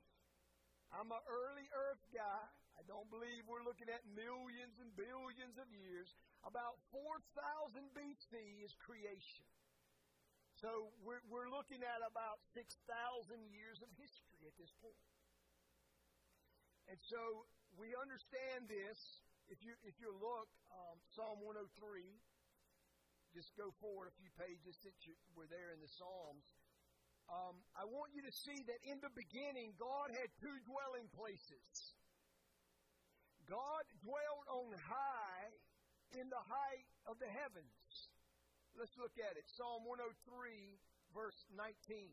I'm 0.90 1.12
an 1.12 1.22
early 1.30 1.68
Earth 1.70 2.02
guy. 2.10 2.42
Don't 2.84 3.08
believe 3.08 3.48
we're 3.48 3.64
looking 3.64 3.88
at 3.88 4.04
millions 4.12 4.76
and 4.80 4.92
billions 4.96 5.56
of 5.56 5.68
years. 5.72 6.12
About 6.44 6.76
4,000 6.92 7.80
BC 7.96 8.34
is 8.60 8.76
creation. 8.76 9.48
So 10.60 10.92
we're, 11.02 11.24
we're 11.28 11.50
looking 11.50 11.80
at 11.80 12.00
about 12.04 12.40
6,000 12.52 12.68
years 13.50 13.80
of 13.80 13.88
history 13.96 14.44
at 14.44 14.54
this 14.60 14.70
point. 14.80 14.96
And 16.88 17.00
so 17.08 17.48
we 17.80 17.96
understand 17.96 18.68
this. 18.68 19.24
If 19.48 19.60
you, 19.64 19.76
if 19.84 19.96
you 20.00 20.12
look, 20.12 20.48
um, 20.72 20.96
Psalm 21.12 21.40
103, 21.44 21.68
just 23.34 23.52
go 23.58 23.74
forward 23.82 24.08
a 24.08 24.14
few 24.16 24.30
pages 24.38 24.78
since 24.80 24.96
you 25.04 25.16
were 25.34 25.48
there 25.50 25.74
in 25.74 25.80
the 25.82 25.90
Psalms. 25.90 26.46
Um, 27.26 27.56
I 27.72 27.88
want 27.88 28.12
you 28.12 28.20
to 28.24 28.32
see 28.32 28.62
that 28.68 28.80
in 28.84 29.00
the 29.00 29.12
beginning, 29.16 29.72
God 29.80 30.12
had 30.12 30.28
two 30.38 30.54
dwelling 30.68 31.08
places. 31.12 31.96
God 33.48 33.84
dwelled 34.02 34.48
on 34.48 34.72
high 34.78 35.48
in 36.16 36.30
the 36.30 36.44
height 36.44 36.88
of 37.06 37.18
the 37.18 37.28
heavens. 37.28 38.08
Let's 38.74 38.94
look 38.98 39.14
at 39.18 39.36
it. 39.38 39.46
Psalm 39.54 39.86
103, 39.86 40.78
verse 41.14 41.38
19. 41.54 42.10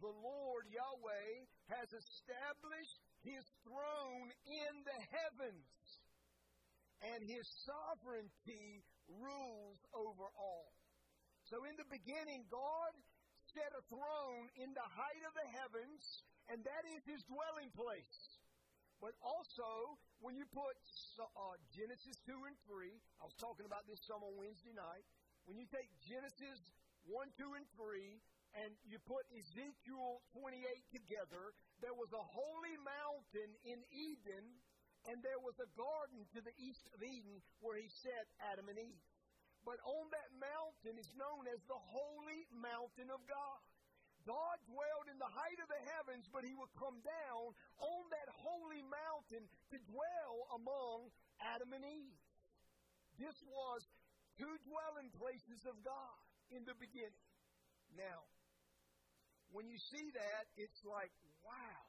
The 0.00 0.14
Lord 0.22 0.64
Yahweh 0.72 1.44
has 1.68 1.92
established 1.92 3.00
his 3.20 3.44
throne 3.68 4.32
in 4.48 4.74
the 4.88 5.00
heavens 5.12 6.00
and 7.04 7.20
his 7.20 7.44
sovereignty 7.68 8.80
rules 9.08 9.80
over 9.92 10.28
all. 10.36 10.72
So 11.48 11.64
in 11.68 11.76
the 11.76 11.88
beginning, 11.88 12.48
God 12.48 12.92
set 13.52 13.72
a 13.74 13.82
throne 13.90 14.46
in 14.56 14.72
the 14.72 14.88
height 14.94 15.22
of 15.26 15.34
the 15.34 15.48
heavens, 15.52 16.00
and 16.48 16.62
that 16.62 16.84
is 16.96 17.02
his 17.04 17.22
dwelling 17.26 17.72
place. 17.74 18.39
But 19.00 19.16
also, 19.24 19.96
when 20.20 20.36
you 20.36 20.44
put 20.52 20.76
uh, 21.16 21.56
Genesis 21.72 22.20
2 22.28 22.36
and 22.44 22.56
3, 22.68 22.92
I 22.92 23.24
was 23.24 23.32
talking 23.40 23.64
about 23.64 23.88
this 23.88 23.96
some 24.04 24.20
on 24.20 24.36
Wednesday 24.36 24.76
night. 24.76 25.08
When 25.48 25.56
you 25.56 25.64
take 25.72 25.88
Genesis 26.04 26.60
1, 27.08 27.32
2, 27.40 27.56
and 27.56 27.64
3, 27.80 28.20
and 28.60 28.76
you 28.84 29.00
put 29.08 29.24
Ezekiel 29.32 30.20
28 30.36 30.52
together, 30.92 31.56
there 31.80 31.96
was 31.96 32.12
a 32.12 32.20
holy 32.20 32.76
mountain 32.84 33.50
in 33.64 33.80
Eden, 33.88 34.44
and 35.08 35.16
there 35.24 35.40
was 35.40 35.56
a 35.64 35.68
garden 35.80 36.28
to 36.36 36.44
the 36.44 36.52
east 36.60 36.84
of 36.92 37.00
Eden 37.00 37.40
where 37.64 37.80
he 37.80 37.88
set 38.04 38.28
Adam 38.52 38.68
and 38.68 38.76
Eve. 38.76 39.00
But 39.64 39.80
on 39.88 40.12
that 40.12 40.30
mountain 40.36 41.00
is 41.00 41.08
known 41.16 41.48
as 41.48 41.60
the 41.68 41.80
holy 41.88 42.44
mountain 42.52 43.08
of 43.08 43.24
God. 43.24 43.60
God 44.28 44.56
dwelled 44.68 45.08
in 45.08 45.18
the 45.18 45.28
height 45.28 45.58
of 45.60 45.68
the 45.68 45.82
heavens, 45.96 46.28
but 46.28 46.44
he 46.44 46.52
would 46.56 46.72
come 46.76 47.00
down 47.00 47.56
on 47.80 48.02
that 48.12 48.28
holy 48.44 48.84
mountain 48.84 49.44
to 49.72 49.76
dwell 49.88 50.34
among 50.56 51.08
Adam 51.40 51.72
and 51.72 51.84
Eve. 51.84 52.20
This 53.16 53.36
was 53.48 53.80
two 54.40 54.54
dwelling 54.64 55.12
places 55.16 55.64
of 55.68 55.76
God 55.84 56.20
in 56.52 56.64
the 56.64 56.76
beginning. 56.80 57.24
Now, 57.96 58.24
when 59.52 59.66
you 59.66 59.78
see 59.90 60.08
that, 60.14 60.44
it's 60.56 60.80
like, 60.86 61.10
wow. 61.42 61.82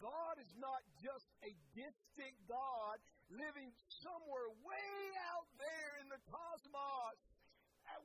God 0.00 0.40
is 0.40 0.48
not 0.56 0.80
just 1.04 1.28
a 1.44 1.52
distant 1.76 2.36
God 2.48 2.96
living 3.28 3.68
somewhere 4.00 4.48
way 4.64 4.96
out 5.28 5.44
there 5.60 5.92
in 6.00 6.08
the 6.08 6.22
cosmos, 6.32 7.20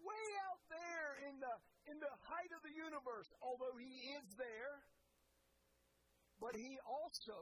way 0.01 0.25
out 0.49 0.61
there 0.69 1.09
in 1.29 1.39
the 1.39 1.55
in 1.85 2.01
the 2.01 2.13
height 2.25 2.49
of 2.53 2.61
the 2.65 2.73
universe, 2.73 3.29
although 3.41 3.77
he 3.77 4.17
is 4.17 4.25
there. 4.37 4.81
But 6.41 6.57
he 6.57 6.77
also 6.83 7.37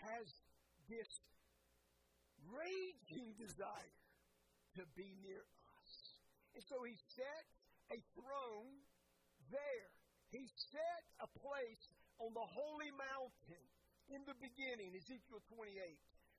has 0.00 0.26
this 0.88 1.10
raging 2.48 3.34
desire 3.36 3.98
to 4.78 4.86
be 4.94 5.12
near 5.20 5.42
us. 5.82 5.92
And 6.54 6.64
so 6.64 6.86
he 6.86 6.96
set 7.12 7.44
a 7.92 7.98
throne 8.14 8.78
there. 9.50 9.90
He 10.30 10.48
set 10.72 11.02
a 11.20 11.28
place 11.28 11.82
on 12.20 12.32
the 12.32 12.44
holy 12.44 12.92
mountain 12.94 13.64
in 14.08 14.24
the 14.24 14.36
beginning, 14.40 14.96
Ezekiel 14.96 15.44
28, 15.52 15.76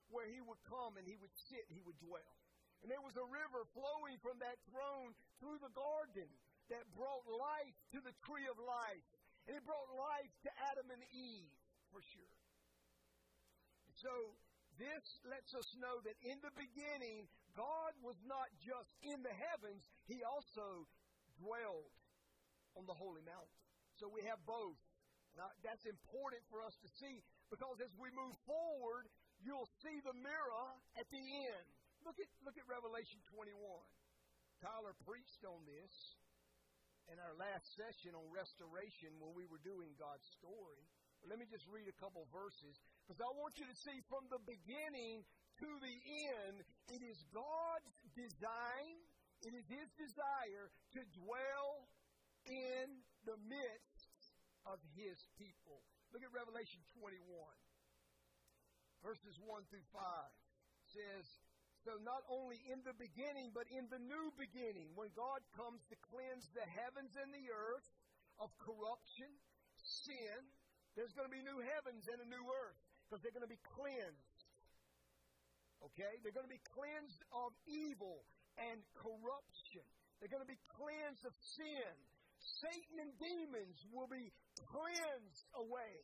where 0.10 0.26
he 0.26 0.42
would 0.42 0.62
come 0.66 0.98
and 0.98 1.06
he 1.06 1.18
would 1.22 1.34
sit, 1.50 1.66
he 1.70 1.82
would 1.86 1.98
dwell. 2.02 2.34
And 2.82 2.88
there 2.88 3.04
was 3.04 3.16
a 3.20 3.28
river 3.28 3.68
flowing 3.76 4.16
from 4.24 4.40
that 4.40 4.56
throne 4.72 5.12
through 5.44 5.60
the 5.60 5.74
garden 5.76 6.30
that 6.72 6.88
brought 6.96 7.28
life 7.28 7.76
to 7.96 8.00
the 8.00 8.16
tree 8.24 8.48
of 8.48 8.56
life. 8.62 9.08
And 9.50 9.58
it 9.58 9.64
brought 9.66 9.90
life 9.98 10.32
to 10.48 10.52
Adam 10.72 10.88
and 10.94 11.04
Eve, 11.12 11.52
for 11.92 12.00
sure. 12.00 12.36
So, 14.00 14.38
this 14.80 15.04
lets 15.28 15.52
us 15.52 15.68
know 15.76 16.00
that 16.08 16.16
in 16.24 16.40
the 16.40 16.56
beginning, 16.56 17.28
God 17.52 17.92
was 18.00 18.16
not 18.24 18.48
just 18.64 18.88
in 19.04 19.20
the 19.28 19.36
heavens, 19.36 19.84
He 20.08 20.24
also 20.24 20.88
dwelled 21.36 21.92
on 22.80 22.88
the 22.88 22.96
holy 22.96 23.20
mountain. 23.28 23.60
So 24.00 24.08
we 24.08 24.24
have 24.24 24.40
both. 24.48 24.80
Now, 25.36 25.52
that's 25.64 25.84
important 25.84 26.40
for 26.48 26.64
us 26.64 26.76
to 26.80 26.90
see 27.00 27.20
because 27.52 27.84
as 27.84 27.92
we 28.00 28.08
move 28.16 28.36
forward, 28.48 29.12
you'll 29.44 29.70
see 29.84 30.00
the 30.04 30.16
mirror 30.16 30.68
at 30.96 31.08
the 31.12 31.20
end. 31.20 31.68
Look 32.08 32.18
at, 32.20 32.30
look 32.44 32.56
at 32.56 32.66
Revelation 32.68 33.20
21. 33.36 33.56
Tyler 34.60 34.96
preached 35.08 35.44
on 35.48 35.64
this 35.68 35.94
in 37.12 37.18
our 37.20 37.36
last 37.36 37.66
session 37.74 38.14
on 38.14 38.28
restoration 38.30 39.16
when 39.18 39.34
we 39.34 39.48
were 39.50 39.62
doing 39.64 39.96
God's 39.98 40.28
story. 40.38 40.84
But 41.20 41.36
let 41.36 41.40
me 41.42 41.48
just 41.50 41.68
read 41.68 41.88
a 41.90 41.98
couple 42.00 42.24
verses 42.32 42.80
because 43.04 43.20
I 43.20 43.28
want 43.36 43.60
you 43.60 43.68
to 43.68 43.78
see 43.84 44.00
from 44.08 44.28
the 44.32 44.40
beginning 44.48 45.28
to 45.60 45.70
the 45.84 45.96
end, 46.40 46.64
it 46.96 47.04
is 47.04 47.20
God's 47.36 47.92
design, 48.16 48.96
it 49.44 49.52
is 49.52 49.68
His 49.68 49.90
desire 50.00 50.72
to 50.96 51.02
dwell 51.20 51.92
in 52.48 53.04
the 53.28 53.36
midst 53.52 54.24
of 54.64 54.80
His 54.96 55.20
people. 55.36 55.84
Look 56.16 56.24
at 56.24 56.32
Revelation 56.32 56.80
21, 56.96 57.20
verses 59.04 59.36
1 59.44 59.68
through 59.68 59.88
5. 59.92 60.00
It 60.00 60.90
says, 60.96 61.26
so 61.88 61.96
not 62.04 62.28
only 62.28 62.60
in 62.68 62.84
the 62.84 62.96
beginning, 63.00 63.56
but 63.56 63.64
in 63.72 63.88
the 63.88 64.02
new 64.04 64.28
beginning, 64.36 64.92
when 65.00 65.10
God 65.16 65.40
comes 65.56 65.80
to 65.88 65.96
cleanse 66.12 66.52
the 66.52 66.68
heavens 66.68 67.16
and 67.16 67.32
the 67.32 67.48
earth 67.48 67.88
of 68.44 68.52
corruption, 68.60 69.32
sin, 69.80 70.40
there's 71.00 71.16
going 71.16 71.32
to 71.32 71.36
be 71.36 71.40
new 71.40 71.60
heavens 71.64 72.04
and 72.12 72.20
a 72.20 72.28
new 72.28 72.44
earth 72.44 72.80
because 73.08 73.24
they're 73.24 73.36
going 73.36 73.48
to 73.48 73.52
be 73.52 73.64
cleansed. 73.64 74.40
Okay? 75.80 76.20
They're 76.20 76.36
going 76.36 76.48
to 76.48 76.52
be 76.52 76.64
cleansed 76.76 77.24
of 77.32 77.56
evil 77.64 78.28
and 78.60 78.84
corruption. 79.00 79.86
They're 80.20 80.32
going 80.32 80.44
to 80.44 80.52
be 80.52 80.60
cleansed 80.76 81.24
of 81.24 81.32
sin. 81.40 81.92
Satan 82.60 83.08
and 83.08 83.12
demons 83.16 83.80
will 83.96 84.12
be 84.12 84.36
cleansed 84.68 85.48
away. 85.56 86.04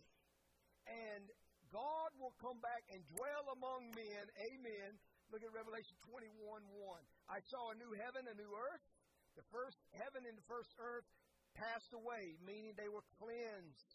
And 0.88 1.28
God 1.76 2.16
will 2.16 2.36
come 2.40 2.64
back 2.64 2.88
and 2.88 3.04
dwell 3.12 3.52
among 3.52 3.92
men. 3.92 4.24
Amen. 4.56 4.96
Look 5.34 5.42
at 5.42 5.52
Revelation 5.54 5.98
21 6.06 6.38
1. 6.42 7.02
I 7.30 7.42
saw 7.50 7.74
a 7.74 7.80
new 7.80 7.92
heaven, 7.98 8.30
a 8.30 8.36
new 8.38 8.52
earth. 8.54 8.86
The 9.36 9.48
first 9.52 9.78
heaven 9.98 10.24
and 10.24 10.38
the 10.38 10.48
first 10.48 10.72
earth 10.80 11.08
passed 11.58 11.92
away, 11.92 12.40
meaning 12.44 12.76
they 12.76 12.92
were 12.92 13.04
cleansed, 13.20 13.92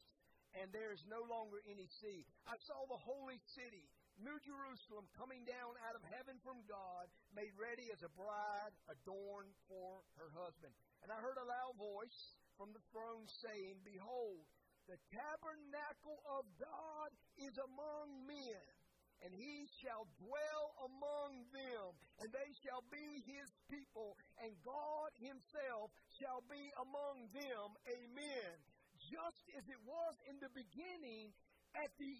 and 0.59 0.69
there 0.75 0.93
is 0.93 1.01
no 1.09 1.23
longer 1.29 1.62
any 1.64 1.88
sea. 2.01 2.27
I 2.45 2.57
saw 2.66 2.85
the 2.88 3.01
holy 3.01 3.40
city, 3.57 3.88
New 4.21 4.37
Jerusalem, 4.45 5.09
coming 5.16 5.47
down 5.49 5.79
out 5.88 5.97
of 5.97 6.05
heaven 6.12 6.37
from 6.45 6.61
God, 6.69 7.09
made 7.33 7.53
ready 7.57 7.88
as 7.88 8.05
a 8.05 8.12
bride 8.12 8.75
adorned 8.90 9.55
for 9.71 10.05
her 10.21 10.29
husband. 10.37 10.77
And 11.01 11.09
I 11.09 11.23
heard 11.25 11.40
a 11.40 11.49
loud 11.49 11.79
voice 11.81 12.21
from 12.61 12.77
the 12.77 12.85
throne 12.93 13.25
saying, 13.40 13.81
Behold, 13.81 14.45
the 14.90 15.01
tabernacle 15.09 16.21
of 16.27 16.45
God 16.59 17.11
is 17.40 17.57
among 17.57 18.29
men 18.29 18.80
and 19.25 19.33
he 19.37 19.69
shall 19.81 20.09
dwell 20.17 20.67
among 20.89 21.45
them, 21.53 21.93
and 22.21 22.29
they 22.33 22.51
shall 22.65 22.85
be 22.89 23.21
his 23.29 23.49
people, 23.69 24.17
and 24.41 24.53
God 24.65 25.13
himself 25.21 25.93
shall 26.17 26.41
be 26.49 26.73
among 26.81 27.29
them. 27.37 27.67
Amen. 27.85 28.51
Just 28.97 29.45
as 29.57 29.65
it 29.69 29.81
was 29.85 30.15
in 30.29 30.41
the 30.41 30.53
beginning, 30.57 31.33
at 31.77 31.93
the, 32.01 32.13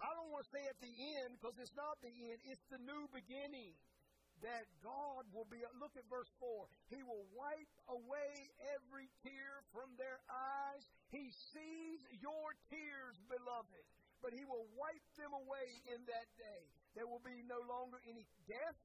I 0.00 0.08
don't 0.16 0.32
want 0.32 0.48
to 0.48 0.52
say 0.52 0.64
at 0.64 0.80
the 0.80 0.94
end, 1.20 1.36
because 1.36 1.56
it's 1.60 1.76
not 1.76 2.00
the 2.00 2.12
end, 2.12 2.40
it's 2.48 2.64
the 2.72 2.80
new 2.80 3.04
beginning. 3.12 3.76
That 4.44 4.68
God 4.84 5.24
will 5.32 5.48
be, 5.48 5.64
look 5.80 5.96
at 5.96 6.04
verse 6.12 6.28
4. 6.44 6.68
He 6.92 7.00
will 7.00 7.24
wipe 7.32 7.72
away 7.88 8.52
every 8.76 9.08
tear 9.24 9.64
from 9.72 9.88
their 9.96 10.20
eyes. 10.28 10.84
He 11.08 11.32
sees 11.56 12.04
your 12.20 12.52
tears, 12.68 13.16
beloved 13.32 13.84
but 14.22 14.32
he 14.32 14.44
will 14.44 14.66
wipe 14.74 15.06
them 15.16 15.32
away 15.32 15.68
in 15.92 16.00
that 16.06 16.28
day. 16.36 16.62
There 16.96 17.06
will 17.06 17.22
be 17.22 17.44
no 17.44 17.60
longer 17.68 18.00
any 18.08 18.24
death. 18.48 18.78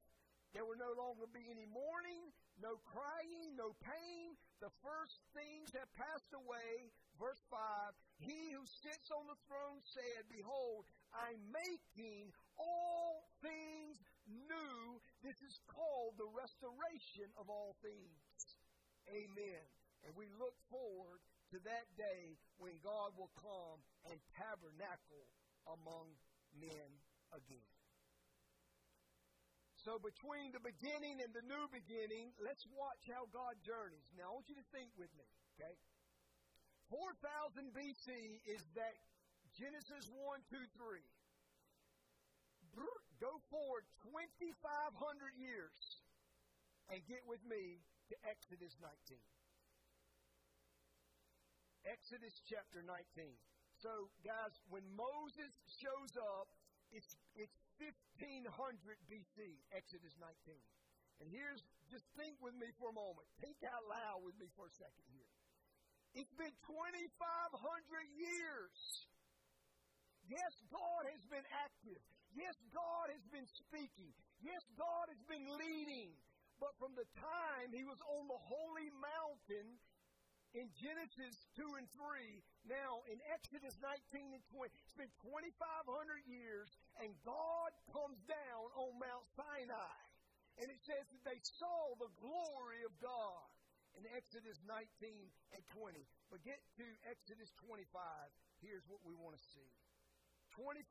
There 0.52 0.68
will 0.68 0.80
no 0.80 0.92
longer 1.00 1.32
be 1.32 1.48
any 1.48 1.64
mourning, 1.72 2.28
no 2.60 2.76
crying, 2.84 3.56
no 3.56 3.72
pain. 3.80 4.36
The 4.60 4.72
first 4.84 5.16
things 5.32 5.72
have 5.72 5.88
passed 5.96 6.28
away. 6.36 6.92
Verse 7.16 7.40
5 7.48 7.96
He 8.20 8.52
who 8.52 8.68
sits 8.68 9.08
on 9.16 9.32
the 9.32 9.40
throne 9.48 9.80
said, 9.88 10.28
Behold, 10.28 10.84
I'm 11.16 11.40
making 11.56 12.36
all 12.60 13.32
things 13.40 14.04
new. 14.28 15.00
This 15.24 15.40
is 15.40 15.56
called 15.72 16.20
the 16.20 16.28
restoration 16.36 17.32
of 17.40 17.48
all 17.48 17.80
things. 17.80 18.20
Amen. 19.08 19.64
And 20.04 20.12
we 20.20 20.28
look 20.36 20.56
forward 20.68 21.24
to 21.52 21.60
that 21.68 21.88
day 22.00 22.40
when 22.58 22.80
God 22.80 23.14
will 23.20 23.32
come 23.38 23.80
and 24.08 24.18
tabernacle 24.36 25.28
among 25.68 26.16
men 26.56 26.90
again. 27.36 27.72
So, 29.82 29.98
between 29.98 30.54
the 30.54 30.62
beginning 30.62 31.26
and 31.26 31.34
the 31.34 31.42
new 31.42 31.66
beginning, 31.74 32.32
let's 32.38 32.64
watch 32.70 33.02
how 33.10 33.26
God 33.34 33.58
journeys. 33.66 34.06
Now, 34.14 34.30
I 34.30 34.38
want 34.38 34.46
you 34.46 34.56
to 34.56 34.68
think 34.70 34.94
with 34.94 35.10
me, 35.18 35.26
okay? 35.58 35.74
4000 36.94 37.74
BC 37.74 38.10
is 38.46 38.62
that 38.78 38.94
Genesis 39.58 40.06
1, 40.14 40.38
2, 40.54 40.58
3. 40.78 41.02
Go 43.22 43.38
forward 43.54 43.86
2,500 44.02 44.58
years 45.38 45.78
and 46.90 47.06
get 47.06 47.22
with 47.30 47.46
me 47.46 47.78
to 48.10 48.18
Exodus 48.26 48.74
19. 48.82 48.92
Exodus 51.86 52.38
chapter 52.46 52.86
19. 52.86 53.34
So, 53.82 54.14
guys, 54.22 54.54
when 54.70 54.86
Moses 54.94 55.50
shows 55.82 56.14
up, 56.18 56.48
it's, 56.94 57.18
it's 57.34 57.58
1500 57.82 58.54
BC, 59.10 59.58
Exodus 59.74 60.14
19. 60.22 60.54
And 61.22 61.30
here's, 61.30 61.62
just 61.90 62.06
think 62.18 62.38
with 62.42 62.54
me 62.58 62.70
for 62.78 62.94
a 62.94 62.98
moment. 62.98 63.26
Think 63.42 63.58
out 63.66 63.86
loud 63.90 64.22
with 64.26 64.38
me 64.38 64.50
for 64.54 64.70
a 64.70 64.74
second 64.74 65.06
here. 65.10 65.30
It's 66.14 66.34
been 66.36 66.54
2,500 66.68 66.78
years. 68.14 68.78
Yes, 70.28 70.54
God 70.70 71.04
has 71.10 71.24
been 71.32 71.46
active. 71.66 72.02
Yes, 72.36 72.56
God 72.70 73.10
has 73.10 73.26
been 73.34 73.48
speaking. 73.48 74.12
Yes, 74.44 74.62
God 74.78 75.10
has 75.10 75.22
been 75.26 75.46
leading. 75.58 76.14
But 76.62 76.78
from 76.78 76.94
the 76.94 77.08
time 77.18 77.74
he 77.74 77.82
was 77.88 77.98
on 78.06 78.30
the 78.30 78.38
holy 78.38 78.90
mountain 79.02 79.82
in 80.52 80.68
Genesis 80.76 81.48
2 81.56 81.64
and 81.80 81.88
3, 81.96 82.44
now 82.68 83.02
in 83.08 83.18
Exodus 83.32 83.80
19 83.80 84.36
and 84.36 84.44
20, 84.52 84.68
it's 84.84 84.98
been 85.00 85.12
2,500 85.24 85.56
years, 86.28 86.68
and 87.00 87.16
God 87.24 87.72
comes 87.92 88.20
down 88.28 88.68
on 88.76 89.00
Mount 89.00 89.26
Sinai. 89.36 90.00
And 90.60 90.68
it 90.68 90.84
says 90.84 91.08
that 91.08 91.24
they 91.24 91.40
saw 91.40 91.96
the 91.96 92.12
glory 92.20 92.84
of 92.84 92.92
God 93.00 93.48
in 93.96 94.04
Exodus 94.12 94.60
19 94.68 94.84
and 95.56 95.64
20. 95.72 96.04
But 96.28 96.44
get 96.44 96.60
to 96.80 96.86
Exodus 97.08 97.56
25. 97.64 97.88
Here's 98.60 98.84
what 98.92 99.00
we 99.08 99.16
want 99.16 99.40
to 99.40 99.44
see. 99.56 99.72
2,500 100.60 100.84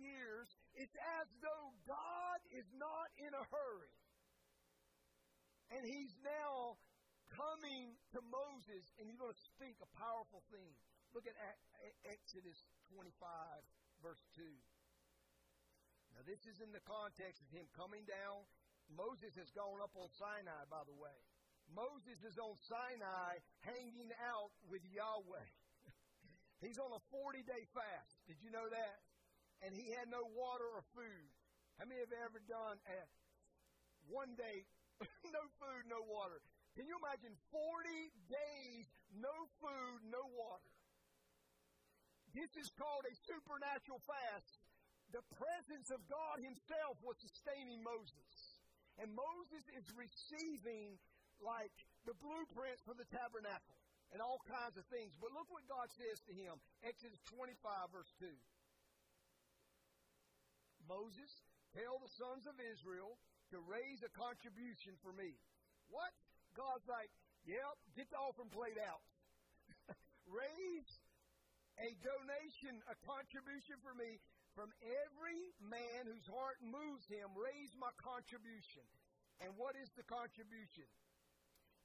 years, 0.00 0.48
it's 0.72 0.96
as 1.20 1.28
though 1.44 1.76
God 1.84 2.40
is 2.48 2.64
not 2.80 3.12
in 3.20 3.28
a 3.36 3.44
hurry. 3.52 3.96
And 5.70 5.84
he's 5.84 6.16
now 6.24 6.80
coming 7.34 7.94
to 8.14 8.20
Moses, 8.30 8.84
and 8.98 9.06
he's 9.06 9.18
going 9.18 9.34
to 9.34 9.44
speak 9.56 9.78
a 9.82 9.90
powerful 9.98 10.42
thing. 10.50 10.74
Look 11.14 11.26
at 11.26 11.34
Exodus 12.06 12.58
25, 12.94 13.10
verse 14.02 14.22
2. 14.38 14.46
Now, 16.14 16.22
this 16.26 16.42
is 16.46 16.58
in 16.62 16.70
the 16.74 16.82
context 16.86 17.42
of 17.42 17.50
him 17.50 17.66
coming 17.74 18.06
down. 18.06 18.46
Moses 18.90 19.34
has 19.38 19.50
gone 19.54 19.78
up 19.82 19.94
on 19.94 20.10
Sinai, 20.18 20.66
by 20.66 20.82
the 20.86 20.94
way. 20.94 21.14
Moses 21.70 22.18
is 22.26 22.34
on 22.38 22.58
Sinai 22.66 23.38
hanging 23.62 24.10
out 24.26 24.50
with 24.66 24.82
Yahweh. 24.90 25.50
He's 26.64 26.82
on 26.82 26.90
a 26.90 27.02
40 27.14 27.46
day 27.46 27.62
fast. 27.70 28.18
Did 28.26 28.42
you 28.42 28.50
know 28.50 28.66
that? 28.66 28.98
And 29.62 29.70
he 29.76 29.92
had 29.94 30.10
no 30.10 30.24
water 30.34 30.66
or 30.66 30.82
food. 30.96 31.30
How 31.78 31.86
many 31.86 32.00
have 32.00 32.16
ever 32.26 32.40
done 32.48 32.80
a 32.90 32.98
one 34.08 34.34
day, 34.34 34.66
no 35.36 35.42
food, 35.60 35.86
no 35.86 36.02
water? 36.02 36.42
Can 36.78 36.86
you 36.86 36.96
imagine 37.02 37.34
40 37.50 37.58
days, 38.30 38.86
no 39.18 39.34
food, 39.58 39.98
no 40.06 40.22
water? 40.38 40.70
This 42.30 42.50
is 42.54 42.70
called 42.78 43.04
a 43.10 43.14
supernatural 43.26 43.98
fast. 44.06 44.62
The 45.10 45.26
presence 45.34 45.90
of 45.90 45.98
God 46.06 46.38
Himself 46.38 47.02
was 47.02 47.18
sustaining 47.18 47.82
Moses. 47.82 48.60
And 49.02 49.10
Moses 49.10 49.64
is 49.74 49.86
receiving 49.98 50.94
like 51.42 51.74
the 52.06 52.14
blueprints 52.22 52.84
for 52.86 52.94
the 52.94 53.08
tabernacle 53.10 53.80
and 54.12 54.22
all 54.22 54.38
kinds 54.46 54.78
of 54.78 54.86
things. 54.90 55.14
But 55.18 55.34
look 55.34 55.50
what 55.50 55.66
God 55.66 55.90
says 55.94 56.18
to 56.30 56.32
him 56.34 56.58
Exodus 56.86 57.18
25, 57.34 57.58
verse 57.90 58.12
2. 58.22 58.26
Moses, 60.86 61.30
tell 61.74 62.02
the 62.02 62.10
sons 62.18 62.50
of 62.50 62.58
Israel 62.58 63.14
to 63.54 63.62
raise 63.66 64.02
a 64.02 64.10
contribution 64.10 64.98
for 65.02 65.14
me. 65.14 65.38
What? 65.86 66.10
God's 66.56 66.86
like, 66.90 67.10
yep, 67.46 67.76
get 67.94 68.10
the 68.10 68.18
offering 68.18 68.50
plate 68.50 68.78
out. 68.78 69.02
raise 70.26 70.90
a 71.78 71.88
donation, 72.04 72.78
a 72.90 72.96
contribution 73.06 73.78
for 73.80 73.94
me 73.96 74.20
from 74.58 74.70
every 74.82 75.40
man 75.62 76.10
whose 76.10 76.26
heart 76.28 76.58
moves 76.60 77.06
him. 77.06 77.32
Raise 77.38 77.72
my 77.78 77.90
contribution. 78.02 78.84
And 79.40 79.56
what 79.56 79.72
is 79.78 79.88
the 79.96 80.04
contribution? 80.04 80.84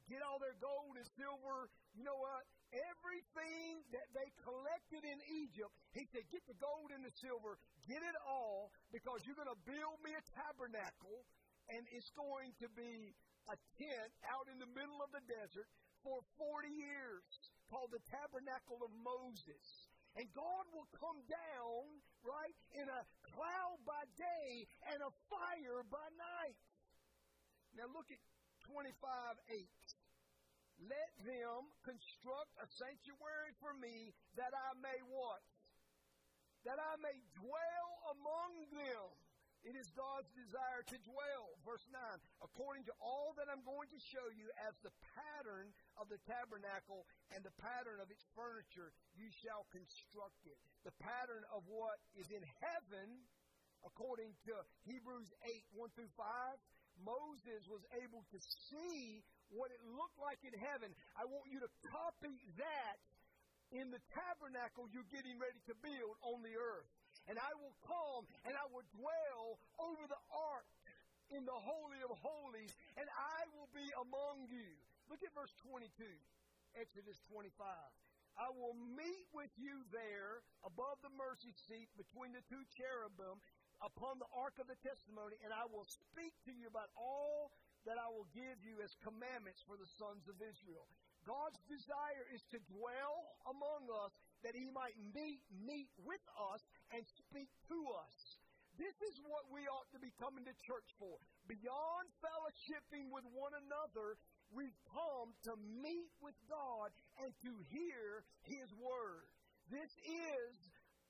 get 0.10 0.22
all 0.22 0.38
their 0.38 0.56
gold 0.62 0.98
and 0.98 1.08
silver. 1.18 1.70
You 1.98 2.06
know 2.06 2.18
what? 2.18 2.46
Everything 2.74 3.82
that 3.94 4.08
they 4.14 4.28
collected 4.44 5.06
in 5.06 5.18
Egypt, 5.46 5.72
he 5.94 6.06
said, 6.12 6.26
get 6.30 6.44
the 6.46 6.58
gold 6.58 6.92
and 6.94 7.06
the 7.06 7.14
silver, 7.22 7.58
get 7.88 8.02
it 8.02 8.18
all, 8.26 8.74
because 8.92 9.24
you're 9.26 9.38
going 9.38 9.52
to 9.52 9.62
build 9.66 9.98
me 10.04 10.14
a 10.14 10.24
tabernacle, 10.36 11.26
and 11.72 11.86
it's 11.94 12.10
going 12.14 12.54
to 12.62 12.68
be 12.76 13.16
a 13.50 13.58
tent 13.78 14.12
out 14.30 14.50
in 14.50 14.58
the 14.58 14.70
middle 14.74 15.02
of 15.02 15.14
the 15.14 15.24
desert 15.30 15.70
for 16.02 16.22
40 16.38 16.70
years 16.70 17.26
called 17.70 17.90
the 17.94 18.04
Tabernacle 18.10 18.82
of 18.86 18.92
Moses. 19.02 19.90
And 20.16 20.32
God 20.32 20.64
will 20.72 20.88
come 20.96 21.20
down, 21.28 22.00
right, 22.24 22.56
in 22.72 22.88
a 22.88 23.02
cloud 23.36 23.78
by 23.84 24.08
day 24.16 24.64
and 24.94 25.04
a 25.04 25.12
fire 25.28 25.84
by 25.92 26.08
night. 26.16 26.56
Now 27.76 27.92
look 27.92 28.08
at 28.08 28.22
25 28.72 28.96
8. 29.52 29.68
Let 30.88 31.12
them 31.24 31.68
construct 31.84 32.52
a 32.60 32.68
sanctuary 32.80 33.52
for 33.60 33.76
me 33.76 34.16
that 34.40 34.52
I 34.56 34.76
may 34.80 35.00
what? 35.08 35.44
That 36.64 36.80
I 36.80 36.96
may 37.04 37.16
dwell 37.36 37.92
among 38.16 38.72
them. 38.72 39.08
It 39.66 39.74
is 39.74 39.90
God's 39.98 40.30
desire 40.38 40.86
to 40.94 40.98
dwell. 41.02 41.58
Verse 41.66 41.82
9, 41.90 41.98
according 42.46 42.86
to 42.86 42.94
all 43.02 43.34
that 43.42 43.50
I'm 43.50 43.66
going 43.66 43.90
to 43.90 43.98
show 43.98 44.30
you 44.38 44.46
as 44.62 44.78
the 44.86 44.94
pattern 45.18 45.74
of 45.98 46.06
the 46.06 46.22
tabernacle 46.30 47.10
and 47.34 47.42
the 47.42 47.54
pattern 47.58 47.98
of 47.98 48.14
its 48.14 48.22
furniture, 48.38 48.94
you 49.18 49.26
shall 49.42 49.66
construct 49.74 50.46
it. 50.46 50.62
The 50.86 50.94
pattern 51.02 51.42
of 51.50 51.66
what 51.66 51.98
is 52.14 52.30
in 52.30 52.46
heaven, 52.62 53.10
according 53.82 54.38
to 54.46 54.54
Hebrews 54.86 55.34
8 55.42 55.66
1 55.74 55.90
through 55.98 56.14
5, 56.14 56.22
Moses 57.02 57.66
was 57.66 57.82
able 57.98 58.22
to 58.38 58.40
see 58.70 59.26
what 59.50 59.74
it 59.74 59.82
looked 59.98 60.22
like 60.22 60.46
in 60.46 60.54
heaven. 60.62 60.94
I 61.18 61.26
want 61.26 61.50
you 61.50 61.58
to 61.66 61.70
copy 61.90 62.38
that 62.62 63.02
in 63.74 63.90
the 63.90 64.02
tabernacle 64.14 64.86
you're 64.94 65.10
getting 65.10 65.42
ready 65.42 65.58
to 65.66 65.74
build 65.82 66.22
on 66.22 66.46
the 66.46 66.54
earth. 66.54 66.94
And 67.26 67.42
I 67.42 67.52
will 67.58 67.74
come 67.86 68.30
and 68.46 68.54
I 68.54 68.66
will 68.70 68.86
dwell 68.94 69.58
over 69.82 70.04
the 70.06 70.22
ark 70.30 70.70
in 71.34 71.42
the 71.42 71.58
Holy 71.58 71.98
of 72.06 72.14
Holies, 72.22 72.70
and 73.02 73.10
I 73.18 73.50
will 73.58 73.70
be 73.74 73.86
among 73.98 74.46
you. 74.46 74.70
Look 75.10 75.26
at 75.26 75.34
verse 75.34 75.54
22, 75.66 75.90
Exodus 76.78 77.18
25. 77.34 77.50
I 78.36 78.52
will 78.52 78.76
meet 78.76 79.26
with 79.32 79.50
you 79.56 79.82
there 79.96 80.44
above 80.68 81.00
the 81.02 81.14
mercy 81.16 81.56
seat 81.56 81.88
between 81.96 82.36
the 82.36 82.44
two 82.52 82.62
cherubim 82.76 83.40
upon 83.80 84.20
the 84.20 84.30
ark 84.36 84.60
of 84.60 84.68
the 84.68 84.78
testimony, 84.84 85.40
and 85.42 85.56
I 85.56 85.66
will 85.72 85.88
speak 85.88 86.36
to 86.46 86.52
you 86.52 86.68
about 86.68 86.92
all 87.00 87.56
that 87.88 87.96
I 87.96 88.12
will 88.12 88.28
give 88.36 88.60
you 88.66 88.82
as 88.84 88.98
commandments 89.02 89.64
for 89.64 89.80
the 89.80 89.88
sons 89.88 90.28
of 90.28 90.36
Israel. 90.42 90.90
God's 91.26 91.60
desire 91.66 92.26
is 92.30 92.46
to 92.54 92.62
dwell 92.70 93.36
among 93.50 93.90
us 94.06 94.14
that 94.46 94.54
he 94.54 94.70
might 94.70 94.96
meet, 95.14 95.42
meet 95.52 95.90
with 96.06 96.22
us 96.38 96.62
and 96.94 97.02
speak 97.06 97.50
to 97.70 97.80
us. 97.98 98.18
This 98.78 98.96
is 99.08 99.18
what 99.26 99.48
we 99.50 99.66
ought 99.72 99.88
to 99.96 100.00
be 100.04 100.12
coming 100.20 100.44
to 100.46 100.56
church 100.68 100.90
for. 101.00 101.16
Beyond 101.48 102.06
fellowshipping 102.22 103.10
with 103.10 103.24
one 103.32 103.56
another, 103.56 104.20
we've 104.52 104.76
come 104.92 105.32
to 105.48 105.56
meet 105.82 106.12
with 106.20 106.36
God 106.46 106.92
and 107.24 107.32
to 107.48 107.52
hear 107.72 108.28
his 108.44 108.68
word. 108.76 109.26
This 109.72 109.90
is 110.06 110.54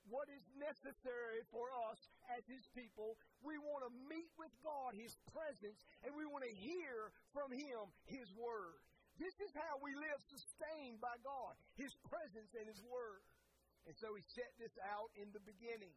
what 0.08 0.30
is 0.30 0.42
necessary 0.54 1.42
for 1.50 1.66
us 1.90 1.98
as 2.38 2.46
His 2.46 2.62
people. 2.74 3.18
We 3.42 3.58
want 3.58 3.86
to 3.86 3.92
meet 4.06 4.30
with 4.38 4.54
God, 4.62 4.94
His 4.94 5.14
presence, 5.34 5.82
and 6.06 6.14
we 6.14 6.26
want 6.26 6.46
to 6.46 6.54
hear 6.54 7.10
from 7.34 7.50
Him 7.50 7.90
His 8.06 8.30
Word. 8.34 8.78
This 9.16 9.36
is 9.40 9.52
how 9.56 9.80
we 9.80 9.96
live 9.96 10.20
sustained 10.28 11.00
by 11.00 11.16
God, 11.24 11.56
His 11.80 11.96
presence 12.04 12.52
and 12.52 12.68
His 12.68 12.80
Word. 12.84 13.24
And 13.88 13.96
so 13.96 14.12
He 14.12 14.22
set 14.36 14.52
this 14.60 14.76
out 14.84 15.08
in 15.16 15.32
the 15.32 15.40
beginning. 15.40 15.94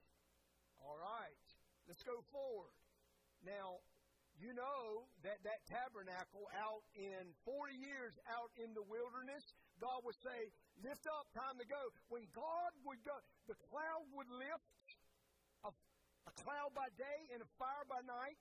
All 0.80 0.96
right, 0.96 1.44
let's 1.88 2.04
go 2.04 2.24
forward. 2.32 2.72
Now, 3.44 3.84
you 4.40 4.56
know 4.56 5.04
that 5.28 5.44
that 5.44 5.68
tabernacle 5.68 6.48
out 6.56 6.88
in 6.96 7.36
40 7.44 7.76
years 7.76 8.16
out 8.32 8.48
in 8.56 8.72
the 8.72 8.84
wilderness, 8.88 9.44
God 9.84 10.00
would 10.08 10.16
say, 10.24 10.48
Lift 10.80 11.04
up, 11.12 11.28
time 11.36 11.60
to 11.60 11.68
go. 11.68 11.92
When 12.08 12.24
God 12.32 12.72
would 12.88 13.04
go, 13.04 13.12
the 13.52 13.60
cloud 13.68 14.08
would 14.16 14.32
lift, 14.32 14.64
a, 15.68 15.76
a 15.76 16.34
cloud 16.40 16.72
by 16.72 16.88
day 16.96 17.20
and 17.36 17.44
a 17.44 17.50
fire 17.60 17.84
by 17.92 18.00
night. 18.08 18.40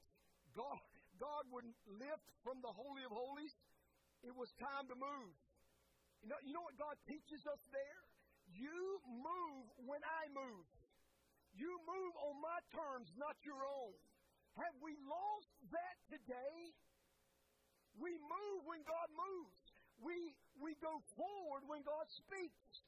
God, 0.54 0.78
God 1.18 1.50
would 1.50 1.66
lift 1.98 2.30
from 2.46 2.62
the 2.62 2.70
Holy 2.70 3.02
of 3.02 3.10
Holies. 3.10 3.58
It 4.26 4.34
was 4.34 4.50
time 4.58 4.90
to 4.90 4.96
move. 4.98 5.34
You 6.22 6.28
know, 6.32 6.40
you 6.42 6.50
know 6.50 6.66
what 6.66 6.78
God 6.78 6.98
teaches 7.06 7.46
us 7.46 7.62
there? 7.70 8.02
You 8.50 8.98
move 9.06 9.66
when 9.86 10.02
I 10.02 10.26
move. 10.34 10.66
You 11.54 11.70
move 11.86 12.14
on 12.26 12.38
my 12.42 12.58
terms, 12.74 13.10
not 13.14 13.38
your 13.46 13.62
own. 13.62 13.94
Have 14.58 14.74
we 14.82 14.98
lost 15.06 15.50
that 15.70 15.96
today? 16.10 16.74
We 17.98 18.18
move 18.18 18.60
when 18.66 18.82
God 18.82 19.08
moves. 19.14 19.62
We, 20.02 20.34
we 20.58 20.74
go 20.78 21.02
forward 21.14 21.66
when 21.66 21.82
God 21.82 22.06
speaks. 22.10 22.82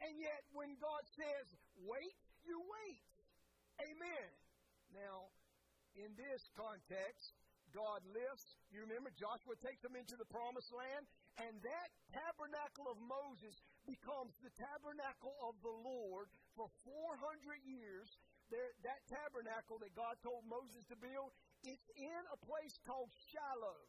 And 0.00 0.16
yet, 0.16 0.44
when 0.56 0.76
God 0.80 1.04
says, 1.12 1.52
wait, 1.84 2.16
you 2.48 2.56
wait. 2.56 3.04
Amen. 3.84 4.28
Now, 4.96 5.28
in 5.96 6.16
this 6.16 6.48
context, 6.56 7.36
God 7.70 8.02
lifts. 8.10 8.54
You 8.70 8.82
remember 8.82 9.10
Joshua 9.14 9.56
takes 9.58 9.82
them 9.82 9.94
into 9.94 10.14
the 10.18 10.28
promised 10.28 10.70
land, 10.74 11.06
and 11.38 11.54
that 11.62 11.88
tabernacle 12.10 12.90
of 12.90 12.98
Moses 13.02 13.54
becomes 13.86 14.34
the 14.42 14.52
tabernacle 14.58 15.34
of 15.46 15.58
the 15.62 15.72
Lord 15.72 16.28
for 16.54 16.68
400 16.84 17.62
years. 17.64 18.08
There, 18.50 18.74
that 18.82 19.00
tabernacle 19.06 19.78
that 19.78 19.94
God 19.94 20.18
told 20.26 20.42
Moses 20.50 20.82
to 20.90 20.98
build, 20.98 21.30
it's 21.62 21.88
in 21.94 22.22
a 22.34 22.38
place 22.42 22.74
called 22.82 23.14
Shiloh. 23.30 23.86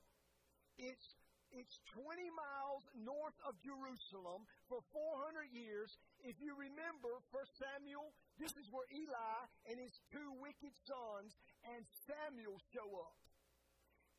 It's 0.77 1.17
it's 1.51 1.83
20 1.91 2.31
miles 2.31 2.87
north 2.95 3.35
of 3.43 3.59
Jerusalem 3.59 4.47
for 4.71 4.79
400 4.95 5.51
years. 5.51 5.91
If 6.23 6.39
you 6.39 6.55
remember 6.55 7.11
1 7.35 7.43
Samuel, 7.59 8.15
this 8.39 8.55
is 8.55 8.71
where 8.71 8.87
Eli 8.87 9.39
and 9.67 9.75
his 9.75 9.91
two 10.15 10.31
wicked 10.39 10.71
sons 10.87 11.35
and 11.75 11.83
Samuel 12.07 12.55
show 12.71 12.87
up. 13.03 13.19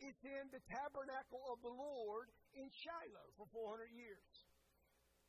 It's 0.02 0.26
in 0.26 0.50
the 0.50 0.58
tabernacle 0.66 1.46
of 1.46 1.62
the 1.62 1.70
Lord 1.70 2.26
in 2.58 2.66
Shiloh 2.74 3.30
for 3.38 3.46
400 3.54 3.86
years. 3.94 4.34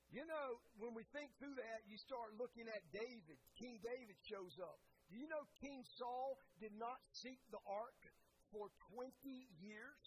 You 0.10 0.26
know, 0.26 0.58
when 0.82 0.98
we 0.98 1.06
think 1.14 1.30
through 1.38 1.58
that, 1.62 1.86
you 1.86 1.98
start 2.02 2.34
looking 2.42 2.66
at 2.66 2.82
David. 2.90 3.38
King 3.58 3.78
David 3.86 4.18
shows 4.26 4.58
up. 4.58 4.82
Do 5.10 5.18
you 5.22 5.30
know 5.30 5.46
King 5.62 5.86
Saul 6.02 6.42
did 6.58 6.74
not 6.74 6.98
seek 7.22 7.38
the 7.54 7.62
ark 7.70 8.02
for 8.50 8.74
20 8.98 9.14
years? 9.62 10.06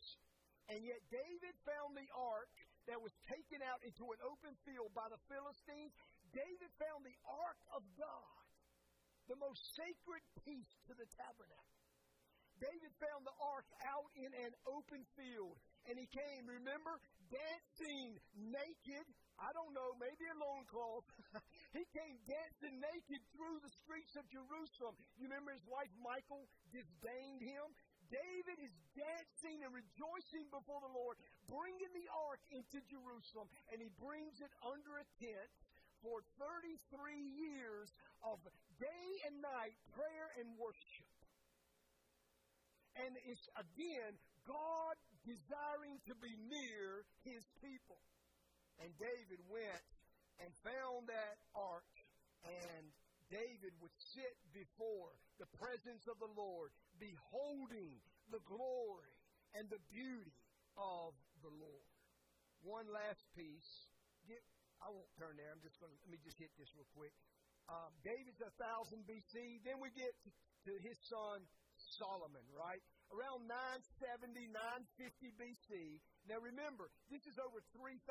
And 0.66 0.82
yet 0.82 0.98
David 1.14 1.54
found 1.62 1.94
the 1.94 2.10
ark 2.10 2.50
that 2.90 2.98
was 2.98 3.14
taken 3.30 3.62
out 3.62 3.78
into 3.86 4.02
an 4.10 4.18
open 4.26 4.58
field 4.66 4.90
by 4.94 5.06
the 5.10 5.22
Philistines. 5.30 5.94
David 6.34 6.70
found 6.78 7.06
the 7.06 7.18
ark 7.26 7.60
of 7.70 7.86
God, 7.94 8.42
the 9.30 9.38
most 9.38 9.62
sacred 9.78 10.22
piece 10.42 10.74
to 10.90 10.94
the 10.98 11.06
tabernacle. 11.14 11.75
David 12.56 12.92
found 12.96 13.28
the 13.28 13.36
ark 13.52 13.68
out 13.84 14.08
in 14.16 14.32
an 14.32 14.52
open 14.64 15.04
field, 15.12 15.56
and 15.88 16.00
he 16.00 16.08
came, 16.08 16.48
remember, 16.48 16.96
dancing 17.28 18.16
naked. 18.32 19.04
I 19.36 19.52
don't 19.52 19.76
know, 19.76 19.92
maybe 20.00 20.24
a 20.24 20.36
loincloth. 20.40 21.04
he 21.76 21.84
came 21.92 22.16
dancing 22.24 22.80
naked 22.80 23.20
through 23.36 23.60
the 23.60 23.72
streets 23.84 24.16
of 24.16 24.24
Jerusalem. 24.32 24.96
You 25.20 25.28
remember 25.28 25.52
his 25.52 25.68
wife 25.68 25.92
Michal 26.00 26.48
disdained 26.72 27.44
him? 27.44 27.66
David 28.08 28.58
is 28.62 28.74
dancing 28.94 29.66
and 29.66 29.74
rejoicing 29.74 30.46
before 30.48 30.78
the 30.80 30.94
Lord, 30.94 31.18
bringing 31.50 31.90
the 31.90 32.08
ark 32.30 32.40
into 32.54 32.78
Jerusalem, 32.86 33.50
and 33.74 33.82
he 33.82 33.90
brings 33.98 34.38
it 34.38 34.52
under 34.62 35.02
a 35.02 35.06
tent 35.18 35.50
for 36.00 36.22
33 36.38 36.78
years 37.34 37.90
of 38.22 38.38
day 38.78 39.06
and 39.26 39.42
night 39.42 39.74
prayer 39.90 40.28
and 40.38 40.54
worship. 40.54 41.05
And 43.04 43.12
it's 43.28 43.46
again 43.58 44.16
God 44.46 44.96
desiring 45.26 45.98
to 46.06 46.14
be 46.22 46.32
near 46.48 47.04
his 47.26 47.44
people. 47.60 47.98
And 48.78 48.92
David 48.96 49.40
went 49.50 49.84
and 50.38 50.52
found 50.62 51.08
that 51.08 51.36
ark, 51.56 51.88
and 52.44 52.84
David 53.32 53.72
would 53.80 53.94
sit 54.14 54.36
before 54.52 55.16
the 55.40 55.48
presence 55.58 56.06
of 56.06 56.20
the 56.20 56.30
Lord 56.36 56.70
beholding 57.00 57.98
the 58.30 58.40
glory 58.44 59.12
and 59.56 59.66
the 59.72 59.80
beauty 59.90 60.36
of 60.76 61.16
the 61.42 61.50
Lord. 61.50 61.90
One 62.62 62.86
last 62.92 63.24
piece. 63.34 63.88
Get, 64.28 64.42
I 64.84 64.92
won't 64.92 65.10
turn 65.16 65.40
there. 65.40 65.50
I'm 65.50 65.62
just 65.64 65.80
going 65.80 65.90
to, 65.90 65.98
let 66.06 66.10
me 66.12 66.20
just 66.20 66.36
hit 66.36 66.52
this 66.60 66.68
real 66.76 66.88
quick. 66.92 67.14
Um, 67.66 67.90
David's 68.06 68.38
a 68.44 68.52
thousand 68.60 69.08
BC. 69.08 69.64
Then 69.66 69.82
we 69.82 69.90
get 69.90 70.14
to, 70.26 70.30
to 70.70 70.72
his 70.84 70.98
son 71.10 71.42
Solomon, 71.94 72.42
right? 72.50 72.82
Around 73.14 73.46
970, 73.46 74.50
950 74.50 75.30
BC. 75.38 76.02
Now 76.26 76.42
remember, 76.42 76.90
this 77.06 77.22
is 77.30 77.38
over 77.38 77.62
3,000 77.74 78.02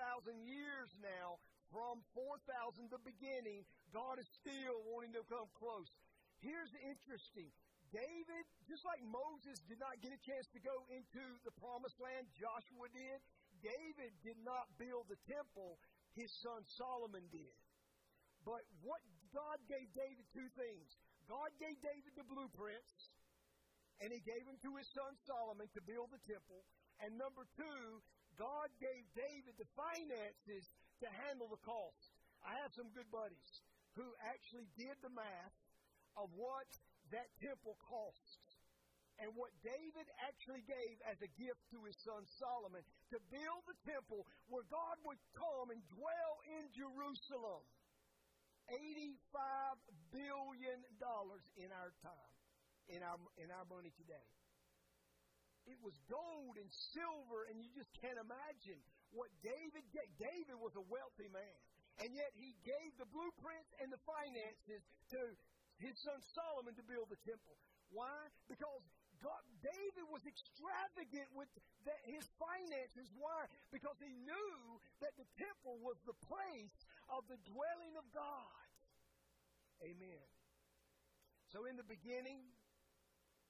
years 0.47 0.89
now 1.03 1.43
from 1.73 1.99
4,000, 2.15 2.87
the 2.87 3.01
beginning. 3.03 3.67
God 3.91 4.19
is 4.21 4.29
still 4.39 4.79
wanting 4.87 5.11
to 5.19 5.23
come 5.27 5.51
close. 5.59 5.91
Here's 6.39 6.71
interesting. 6.83 7.51
David, 7.91 8.43
just 8.67 8.83
like 8.83 8.99
Moses 9.07 9.61
did 9.67 9.79
not 9.79 9.99
get 10.03 10.11
a 10.11 10.21
chance 10.23 10.47
to 10.51 10.59
go 10.59 10.83
into 10.91 11.23
the 11.47 11.53
promised 11.59 11.99
land, 11.99 12.27
Joshua 12.35 12.87
did. 12.91 13.19
David 13.63 14.11
did 14.23 14.39
not 14.43 14.67
build 14.75 15.07
the 15.07 15.19
temple, 15.27 15.79
his 16.13 16.31
son 16.43 16.63
Solomon 16.75 17.23
did. 17.31 17.55
But 18.43 18.61
what 18.83 19.01
God 19.33 19.57
gave 19.67 19.89
David 19.95 20.25
two 20.31 20.49
things. 20.55 20.87
God 21.25 21.49
gave 21.57 21.75
David 21.81 22.13
the 22.13 22.27
blueprints, 22.27 23.09
and 24.03 24.11
he 24.11 24.19
gave 24.23 24.43
them 24.43 24.59
to 24.63 24.71
his 24.75 24.87
son 24.91 25.15
Solomon 25.23 25.67
to 25.71 25.81
build 25.83 26.11
the 26.11 26.21
temple. 26.27 26.63
And 26.99 27.15
number 27.15 27.47
two, 27.55 28.03
God 28.35 28.67
gave 28.79 29.03
David 29.15 29.55
the 29.55 29.69
finances 29.75 30.65
to 31.03 31.07
handle 31.27 31.47
the 31.47 31.61
cost. 31.63 32.11
I 32.43 32.59
have 32.63 32.75
some 32.75 32.91
good 32.91 33.07
buddies 33.11 33.51
who 33.95 34.07
actually 34.27 34.67
did 34.75 34.95
the 34.99 35.11
math 35.15 35.55
of 36.19 36.27
what 36.35 36.67
that 37.15 37.31
temple 37.39 37.79
cost. 37.87 38.39
And 39.15 39.31
what 39.39 39.55
David 39.63 40.07
actually 40.27 40.59
gave 40.67 40.99
as 41.07 41.15
a 41.23 41.31
gift 41.39 41.63
to 41.71 41.79
his 41.87 41.95
son 42.03 42.27
Solomon 42.35 42.83
to 43.15 43.17
build 43.31 43.63
the 43.63 43.79
temple 43.87 44.27
where 44.51 44.67
God 44.67 44.99
would 45.07 45.21
come 45.31 45.71
and 45.71 45.79
dwell 45.87 46.35
in 46.59 46.67
Jerusalem. 46.75 47.63
$85 48.67 49.79
billion 50.11 50.79
in 51.55 51.69
our 51.71 51.91
time, 52.03 52.34
in 52.89 53.01
our, 53.01 53.17
in 53.41 53.49
our 53.49 53.65
money 53.67 53.93
today. 53.97 54.27
It 55.65 55.81
was 55.81 55.97
gold 56.05 56.61
and 56.61 56.69
silver, 56.93 57.49
and 57.49 57.57
you 57.57 57.73
just 57.73 57.89
can't 57.97 58.21
imagine 58.21 58.77
what 59.09 59.33
David 59.41 59.81
gave. 59.89 60.05
David 60.21 60.61
was 60.61 60.77
a 60.77 60.85
wealthy 60.85 61.25
man, 61.33 61.57
and 62.05 62.13
yet 62.13 62.29
he 62.37 62.53
gave 62.61 62.93
the 63.01 63.09
blueprints 63.09 63.73
and 63.81 63.89
the 63.89 64.01
finances 64.05 64.85
to 65.09 65.19
his 65.81 65.97
son 66.05 66.21
Solomon 66.37 66.77
to 66.77 66.85
build 66.85 67.09
the 67.09 67.17
temple. 67.25 67.57
Why? 67.89 68.29
Because 68.45 68.85
God, 69.25 69.41
David 69.63 70.05
was 70.11 70.21
extravagant 70.27 71.33
with 71.33 71.49
the, 71.81 71.95
his 72.05 72.29
finances. 72.37 73.09
Why? 73.17 73.49
Because 73.73 73.97
he 73.97 74.13
knew 74.21 74.59
that 75.01 75.17
the 75.17 75.25
temple 75.33 75.81
was 75.81 75.97
the 76.05 76.17
place 76.29 76.77
of 77.09 77.25
the 77.25 77.41
dwelling 77.49 77.97
of 77.97 78.05
God. 78.13 78.69
Amen. 79.81 80.25
So 81.49 81.65
in 81.65 81.73
the 81.79 81.87
beginning, 81.87 82.43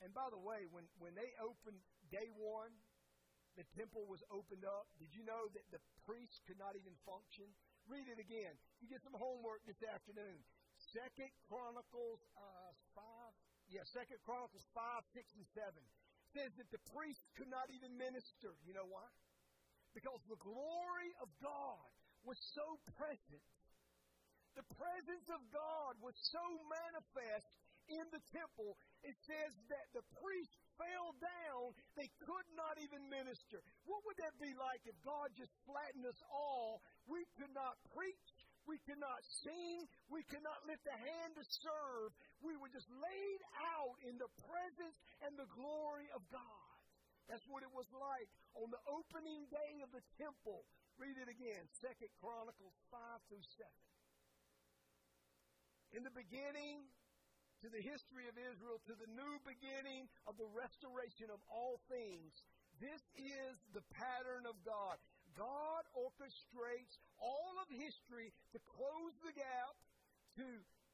and 0.03 0.11
by 0.11 0.27
the 0.31 0.39
way, 0.39 0.67
when, 0.71 0.87
when 0.99 1.15
they 1.15 1.31
opened 1.39 1.79
day 2.11 2.27
one, 2.35 2.71
the 3.55 3.63
temple 3.79 4.03
was 4.07 4.19
opened 4.27 4.67
up. 4.67 4.91
Did 4.99 5.15
you 5.15 5.23
know 5.23 5.47
that 5.55 5.63
the 5.71 5.79
priests 6.03 6.43
could 6.43 6.59
not 6.59 6.75
even 6.75 6.91
function? 7.07 7.47
Read 7.87 8.11
it 8.11 8.19
again. 8.19 8.51
You 8.83 8.91
get 8.91 8.99
some 9.05 9.15
homework 9.15 9.63
this 9.63 9.79
afternoon. 9.79 10.43
Second 10.91 11.31
Chronicles 11.47 12.19
uh, 12.35 12.71
five, 12.91 13.31
yeah, 13.71 13.87
Second 13.95 14.19
Chronicles 14.27 14.67
five, 14.75 15.07
six, 15.15 15.31
and 15.39 15.47
seven 15.55 15.83
says 16.35 16.51
that 16.59 16.67
the 16.75 16.81
priests 16.91 17.23
could 17.39 17.47
not 17.47 17.71
even 17.71 17.95
minister. 17.95 18.51
You 18.67 18.75
know 18.75 18.87
why? 18.91 19.07
Because 19.95 20.19
the 20.27 20.39
glory 20.43 21.15
of 21.23 21.31
God 21.39 21.87
was 22.27 22.35
so 22.51 22.75
present. 22.99 23.45
The 24.59 24.67
presence 24.75 25.27
of 25.31 25.39
God 25.55 25.95
was 26.03 26.15
so 26.31 26.43
manifest 26.67 27.47
in 27.89 28.05
the 28.09 28.23
temple. 28.33 28.77
It 29.05 29.15
says 29.25 29.53
that 29.69 29.87
the 29.93 30.05
priests 30.21 30.57
fell 30.77 31.15
down. 31.21 31.73
They 31.95 32.09
could 32.23 32.47
not 32.57 32.77
even 32.81 33.05
minister. 33.07 33.61
What 33.85 34.03
would 34.05 34.17
that 34.19 34.35
be 34.41 34.51
like 34.57 34.83
if 34.85 34.97
God 35.05 35.31
just 35.37 35.53
flattened 35.63 36.05
us 36.05 36.19
all? 36.31 36.81
We 37.05 37.25
could 37.37 37.53
not 37.53 37.77
preach. 37.93 38.29
We 38.65 38.81
could 38.81 38.97
not 38.97 39.21
sing. 39.45 39.85
We 40.09 40.25
could 40.25 40.41
not 40.41 40.65
lift 40.65 40.85
a 40.89 40.97
hand 40.97 41.37
to 41.37 41.45
serve. 41.45 42.09
We 42.41 42.57
were 42.57 42.69
just 42.73 42.89
laid 42.89 43.41
out 43.77 43.97
in 44.01 44.17
the 44.17 44.29
presence 44.41 44.97
and 45.21 45.37
the 45.37 45.49
glory 45.53 46.09
of 46.17 46.25
God. 46.33 46.65
That's 47.29 47.45
what 47.49 47.65
it 47.65 47.73
was 47.73 47.89
like 47.93 48.29
on 48.57 48.69
the 48.69 48.81
opening 48.89 49.49
day 49.49 49.81
of 49.81 49.89
the 49.93 50.01
temple. 50.17 50.65
Read 50.97 51.17
it 51.17 51.29
again, 51.29 51.65
Second 51.81 52.09
Chronicles 52.21 52.77
5 52.93 52.99
through 53.29 53.45
7. 53.57 53.65
In 55.97 56.01
the 56.05 56.13
beginning, 56.13 56.85
to 57.63 57.67
the 57.71 57.83
history 57.83 58.27
of 58.27 58.35
Israel, 58.35 58.79
to 58.89 58.95
the 58.99 59.11
new 59.15 59.35
beginning 59.47 60.07
of 60.27 60.35
the 60.35 60.49
restoration 60.51 61.31
of 61.31 61.39
all 61.47 61.79
things, 61.87 62.33
this 62.79 63.03
is 63.15 63.55
the 63.71 63.85
pattern 63.95 64.43
of 64.43 64.59
God. 64.67 64.99
God 65.35 65.83
orchestrates 65.95 66.95
all 67.19 67.55
of 67.63 67.67
history 67.71 68.31
to 68.55 68.59
close 68.63 69.15
the 69.23 69.35
gap, 69.35 69.75
to, 70.39 70.47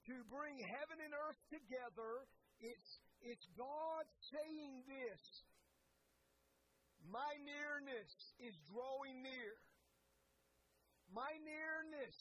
to 0.09 0.15
bring 0.29 0.57
heaven 0.77 0.97
and 1.01 1.13
earth 1.13 1.41
together. 1.49 2.25
It's, 2.61 2.91
it's 3.21 3.45
God 3.57 4.05
saying 4.33 4.85
this 4.85 5.21
My 7.09 7.33
nearness 7.41 8.09
is 8.41 8.53
drawing 8.69 9.21
near. 9.21 9.53
My 11.13 11.33
nearness, 11.43 12.17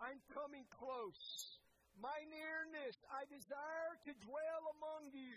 I'm 0.00 0.18
coming 0.32 0.64
close. 0.74 1.59
My 1.98 2.20
nearness, 2.30 2.96
I 3.10 3.26
desire 3.26 3.94
to 4.06 4.12
dwell 4.22 4.62
among 4.78 5.10
you. 5.12 5.36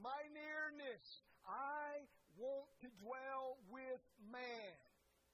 My 0.00 0.22
nearness, 0.32 1.24
I 1.44 2.04
want 2.36 2.68
to 2.84 2.88
dwell 3.00 3.60
with 3.68 4.02
man. 4.32 4.76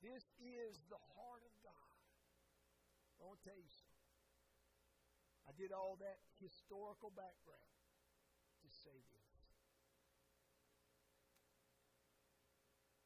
This 0.03 0.27
is 0.43 0.83
the 0.91 0.99
heart 1.15 1.43
of 1.47 1.55
God. 1.63 1.93
I 3.19 3.27
want 3.27 3.39
to 3.39 3.47
tell 3.47 3.59
you 3.59 3.71
something. 3.71 3.93
I 5.47 5.53
did 5.59 5.71
all 5.75 5.99
that 5.99 6.19
historical 6.39 7.11
background 7.15 7.75
to 8.63 8.69
say 8.71 8.95
this. 8.95 9.31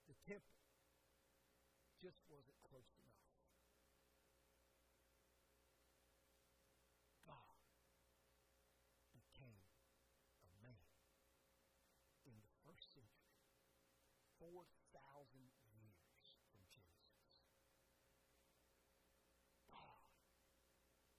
The 0.09 0.16
temple 0.29 0.61
just 2.01 2.20
wasn't 2.29 2.61
close 2.68 2.92
enough. 3.01 3.25
God 7.25 7.57
became 9.16 9.64
a 10.44 10.51
man 10.61 10.87
in 12.29 12.37
the 12.37 12.53
first 12.68 12.92
century, 12.92 13.40
4,000 14.57 15.53
years 15.77 16.33
from 16.49 16.64
Jesus, 16.73 17.29
ah, 19.69 20.09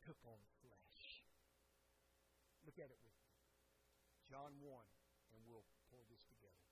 took 0.01 0.17
on 0.25 0.41
flesh. 0.65 1.21
Look 2.65 2.81
at 2.81 2.89
it 2.89 2.97
with 2.97 3.13
me. 3.21 3.29
John 4.25 4.57
1, 4.57 4.73
and 5.37 5.45
we'll 5.45 5.69
pull 5.93 6.01
this 6.09 6.25
together. 6.25 6.65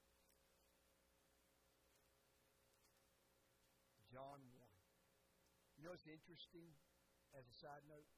John 4.09 4.41
1. 4.57 4.65
You 5.77 5.85
know 5.85 5.93
what's 5.93 6.09
interesting 6.09 6.73
as 7.37 7.45
a 7.45 7.53
side 7.53 7.85
note? 7.85 8.09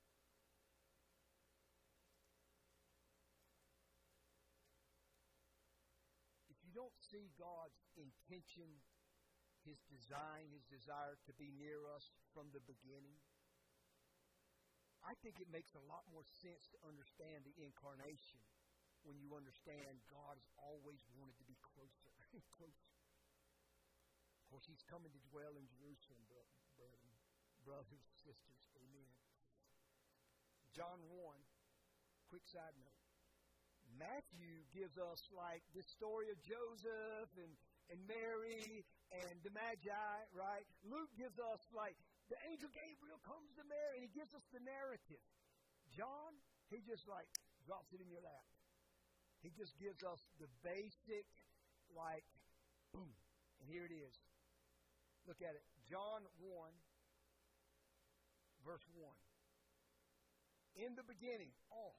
If 6.49 6.57
you 6.65 6.71
don't 6.73 6.97
see 7.08 7.32
God's 7.39 7.80
intention, 7.96 8.67
His 9.63 9.80
design, 9.88 10.52
His 10.52 10.67
desire 10.67 11.15
to 11.28 11.34
be 11.39 11.56
near 11.56 11.88
us 11.96 12.12
from 12.36 12.52
the 12.52 12.63
beginning, 12.67 13.20
I 15.08 15.15
think 15.24 15.39
it 15.39 15.48
makes 15.48 15.72
a 15.72 15.84
lot 15.88 16.04
more 16.12 16.28
sense 16.43 16.67
to 16.76 16.78
understand 16.84 17.48
the 17.48 17.56
incarnation 17.63 18.43
when 19.08 19.15
you 19.24 19.39
understand 19.39 20.04
God 20.12 20.36
has 20.36 20.50
always 20.60 21.00
wanted 21.15 21.39
to 21.39 21.48
be 21.48 21.56
closer 21.63 22.12
and 22.36 22.43
closer. 22.60 22.91
Of 24.43 24.52
course, 24.52 24.67
He's 24.67 24.84
coming 24.84 25.12
to 25.15 25.22
dwell 25.32 25.56
in 25.56 25.63
Jerusalem, 25.72 26.20
brethren, 26.28 27.15
brothers, 27.63 28.04
sisters. 28.26 28.63
Amen. 28.76 29.12
John 30.76 31.00
1, 31.08 31.39
quick 32.28 32.43
side 32.43 32.76
note. 32.84 32.96
Matthew 33.97 34.62
gives 34.71 34.95
us 35.01 35.21
like 35.33 35.65
the 35.73 35.81
story 35.83 36.29
of 36.29 36.38
Joseph 36.45 37.29
and, 37.38 37.51
and 37.89 37.99
Mary 38.05 38.86
and 39.10 39.36
the 39.41 39.51
Magi, 39.51 40.17
right? 40.38 40.65
Luke 40.86 41.10
gives 41.17 41.41
us 41.41 41.62
like 41.73 41.97
the 42.29 42.38
angel 42.45 42.69
Gabriel 42.71 43.17
comes 43.25 43.49
to 43.57 43.63
Mary 43.65 44.01
and 44.01 44.05
he 44.05 44.13
gives 44.13 44.38
us 44.38 44.45
the 44.53 44.62
narrative. 44.62 45.25
John, 45.89 46.38
he 46.69 46.83
just 46.86 47.10
like 47.10 47.27
drops 47.65 47.89
it 47.91 47.99
in 47.99 48.07
your 48.07 48.21
lap. 48.21 48.47
He 49.41 49.53
just 49.53 49.77
gives 49.77 50.01
us 50.01 50.21
the 50.41 50.49
basic, 50.65 51.29
like, 51.93 52.25
boom. 52.89 53.13
And 53.62 53.69
here 53.69 53.86
it 53.86 53.93
is. 53.93 54.15
Look 55.29 55.41
at 55.45 55.53
it. 55.53 55.63
John 55.86 56.25
1, 56.41 56.73
verse 58.65 58.86
1. 58.97 59.13
In 60.83 60.97
the 60.97 61.05
beginning, 61.05 61.53
oh, 61.73 61.95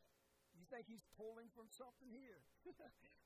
you 0.58 0.66
think 0.68 0.90
he's 0.90 1.06
pulling 1.14 1.48
from 1.54 1.70
something 1.70 2.10
here? 2.10 2.42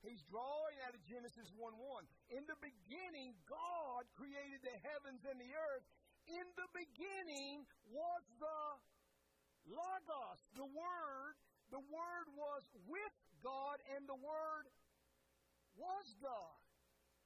he's 0.07 0.21
drawing 0.29 0.77
out 0.85 0.93
of 0.93 1.01
Genesis 1.03 1.49
1 1.57 1.73
1. 1.73 2.37
In 2.37 2.45
the 2.45 2.57
beginning, 2.61 3.33
God 3.49 4.05
created 4.13 4.61
the 4.61 4.77
heavens 4.85 5.25
and 5.25 5.41
the 5.41 5.51
earth, 5.51 5.85
in 6.29 6.47
the 6.55 6.69
beginning 6.71 7.67
was 7.91 8.23
the 8.39 8.61
Logos, 9.67 10.39
the 10.55 10.67
Word. 10.67 11.35
The 11.71 11.83
Word 11.89 12.27
was 12.37 12.63
with 12.85 13.15
God, 13.41 13.81
and 13.97 14.07
the 14.07 14.15
Word 14.15 14.65
was 15.75 16.05
God. 16.21 16.59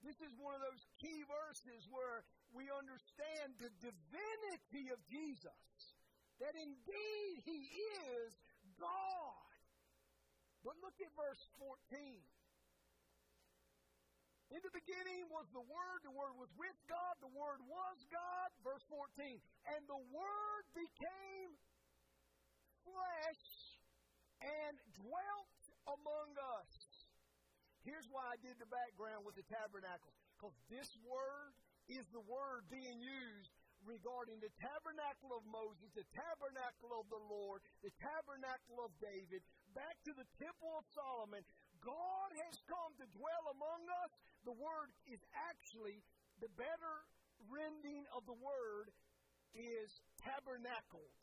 This 0.06 0.18
is 0.22 0.32
one 0.38 0.56
of 0.56 0.62
those 0.62 0.86
key 1.02 1.26
verses 1.28 1.90
where 1.90 2.24
we 2.54 2.70
understand 2.72 3.58
the 3.60 3.74
divinity 3.82 4.94
of 4.94 5.02
Jesus. 5.10 5.98
That 6.40 6.54
indeed 6.54 7.44
He 7.44 7.66
is 8.14 8.32
God. 8.80 9.47
But 10.68 10.76
look 10.84 11.00
at 11.00 11.08
verse 11.16 11.40
14. 11.64 11.96
In 14.52 14.60
the 14.60 14.74
beginning 14.76 15.24
was 15.32 15.48
the 15.56 15.64
Word, 15.64 16.04
the 16.04 16.12
Word 16.12 16.36
was 16.36 16.52
with 16.60 16.76
God, 16.92 17.16
the 17.24 17.32
Word 17.32 17.64
was 17.72 18.04
God. 18.12 18.52
Verse 18.68 18.84
14. 18.92 19.40
And 19.72 19.82
the 19.88 20.04
Word 20.12 20.64
became 20.76 21.56
flesh 22.84 23.48
and 24.44 24.76
dwelt 25.00 25.56
among 25.88 26.36
us. 26.60 26.72
Here's 27.88 28.12
why 28.12 28.36
I 28.36 28.38
did 28.44 28.60
the 28.60 28.68
background 28.68 29.24
with 29.24 29.40
the 29.40 29.48
tabernacles. 29.48 30.20
Because 30.36 30.56
this 30.68 30.92
word 31.08 31.56
is 31.88 32.04
the 32.12 32.20
word 32.28 32.68
being 32.68 33.00
used 33.00 33.56
regarding 33.88 34.38
the 34.44 34.52
tabernacle 34.60 35.32
of 35.32 35.48
Moses, 35.48 35.88
the 35.96 36.06
tabernacle 36.12 36.92
of 37.00 37.08
the 37.08 37.24
Lord, 37.32 37.64
the 37.80 37.96
tabernacle 37.98 38.84
of 38.84 38.92
David, 39.00 39.40
back 39.72 39.96
to 40.04 40.14
the 40.14 40.28
temple 40.36 40.76
of 40.76 40.84
Solomon. 40.92 41.42
God 41.80 42.30
has 42.44 42.60
come 42.68 42.92
to 43.00 43.08
dwell 43.16 43.44
among 43.56 43.88
us 44.04 44.12
the 44.44 44.56
word 44.60 44.92
is 45.08 45.24
actually, 45.48 46.04
the 46.44 46.52
better 46.60 46.96
rending 47.48 48.04
of 48.16 48.28
the 48.28 48.38
word 48.38 48.92
is 49.56 49.90
tabernacled. 50.20 51.16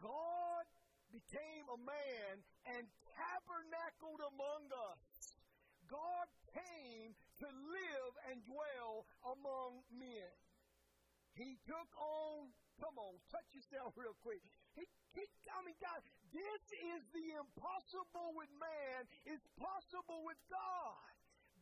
God 0.00 0.64
became 1.12 1.66
a 1.70 1.80
man 1.80 2.32
and 2.74 2.84
tabernacled 3.16 4.22
among 4.34 4.64
us. 4.92 5.02
God 5.86 6.26
came 6.52 7.12
to 7.44 7.46
live 7.46 8.14
and 8.32 8.40
dwell 8.48 9.04
among 9.36 9.84
men. 9.92 10.32
He 11.34 11.58
took 11.66 11.90
on, 11.98 12.50
come 12.78 12.94
on, 12.94 13.18
touch 13.30 13.50
yourself 13.50 13.94
real 13.98 14.14
quick. 14.22 14.38
He, 14.78 14.86
he, 15.18 15.22
I 15.50 15.60
mean, 15.66 15.74
God, 15.82 15.98
this 16.30 16.62
is 16.94 17.02
the 17.10 17.26
impossible 17.38 18.34
with 18.38 18.50
man, 18.58 19.06
it's 19.26 19.46
possible 19.58 20.22
with 20.22 20.38
God. 20.46 21.14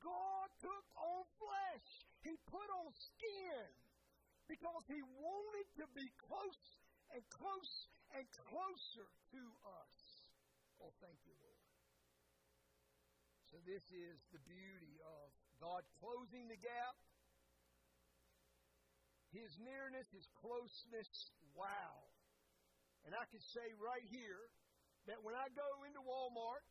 God 0.04 0.48
took 0.60 0.86
on 0.98 1.22
flesh. 1.38 1.88
He 2.20 2.34
put 2.50 2.68
on 2.84 2.90
skin 2.92 3.64
because 4.50 4.84
he 4.90 5.00
wanted 5.16 5.68
to 5.80 5.86
be 5.94 6.10
close 6.20 6.62
and 7.14 7.22
close 7.30 7.88
and 8.12 8.26
closer 8.50 9.06
to 9.32 9.42
us. 9.80 9.96
Oh, 10.82 10.92
thank 11.00 11.16
you, 11.24 11.32
Lord. 11.40 11.62
So, 13.48 13.60
this 13.68 13.84
is 13.92 14.16
the 14.32 14.42
beauty 14.48 14.96
of 15.04 15.28
God 15.60 15.84
closing 16.00 16.48
the 16.48 16.58
gap. 16.58 16.96
His 19.32 19.50
nearness, 19.58 20.06
His 20.12 20.28
closeness, 20.38 21.08
wow. 21.56 22.06
And 23.08 23.16
I 23.16 23.24
can 23.32 23.42
say 23.56 23.74
right 23.82 24.04
here 24.12 24.46
that 25.10 25.18
when 25.26 25.34
I 25.34 25.50
go 25.56 25.82
into 25.82 25.98
Walmart 26.04 26.62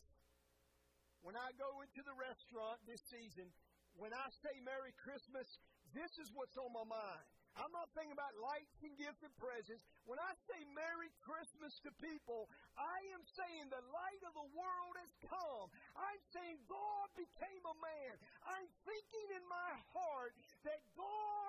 when 1.22 1.38
I 1.38 1.54
go 1.58 1.86
into 1.86 2.02
the 2.02 2.18
restaurant 2.18 2.82
this 2.90 3.02
season, 3.14 3.46
when 3.94 4.10
I 4.10 4.28
say 4.42 4.58
Merry 4.66 4.94
Christmas, 4.98 5.46
this 5.94 6.10
is 6.18 6.34
what's 6.34 6.58
on 6.58 6.74
my 6.74 6.86
mind. 6.86 7.26
I'm 7.60 7.70
not 7.76 7.92
thinking 7.92 8.16
about 8.16 8.32
lights 8.40 8.80
and 8.80 8.96
gifts 8.96 9.22
and 9.28 9.36
presents. 9.36 9.84
When 10.08 10.18
I 10.18 10.32
say 10.48 10.64
Merry 10.72 11.12
Christmas 11.20 11.76
to 11.84 11.92
people, 12.00 12.48
I 12.80 13.04
am 13.12 13.22
saying 13.36 13.68
the 13.68 13.84
light 13.92 14.24
of 14.24 14.34
the 14.40 14.50
world 14.56 14.96
has 15.04 15.14
come. 15.28 15.68
I'm 16.00 16.22
saying 16.32 16.64
God 16.72 17.12
became 17.20 17.64
a 17.68 17.76
man. 17.84 18.14
I'm 18.48 18.68
thinking 18.88 19.28
in 19.36 19.44
my 19.52 19.72
heart 19.92 20.32
that 20.64 20.80
God 20.96 21.41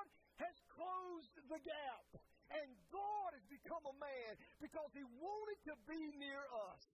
closed 0.83 1.35
the 1.47 1.61
gap. 1.63 2.07
And 2.53 2.69
God 2.93 3.33
has 3.33 3.47
become 3.49 3.81
a 3.89 3.97
man 3.97 4.37
because 4.61 4.93
he 4.93 5.07
wanted 5.17 5.61
to 5.73 5.75
be 5.89 6.13
near 6.21 6.43
us. 6.69 6.85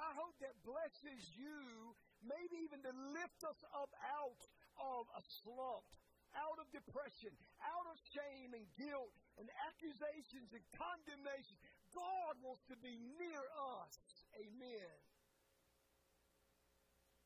I 0.00 0.16
hope 0.16 0.32
that 0.40 0.56
blesses 0.64 1.28
you, 1.36 1.92
maybe 2.24 2.64
even 2.64 2.80
to 2.88 2.92
lift 3.12 3.44
us 3.44 3.60
up 3.76 3.92
out 4.08 4.40
of 4.80 5.04
a 5.12 5.20
slump, 5.44 5.84
out 6.32 6.56
of 6.56 6.64
depression, 6.72 7.36
out 7.60 7.84
of 7.92 8.00
shame 8.08 8.56
and 8.56 8.64
guilt 8.80 9.12
and 9.36 9.52
accusations 9.68 10.56
and 10.56 10.64
condemnation. 10.72 11.60
God 11.92 12.40
wants 12.40 12.64
to 12.72 12.76
be 12.80 12.96
near 13.20 13.44
us. 13.76 14.00
Amen. 14.40 14.96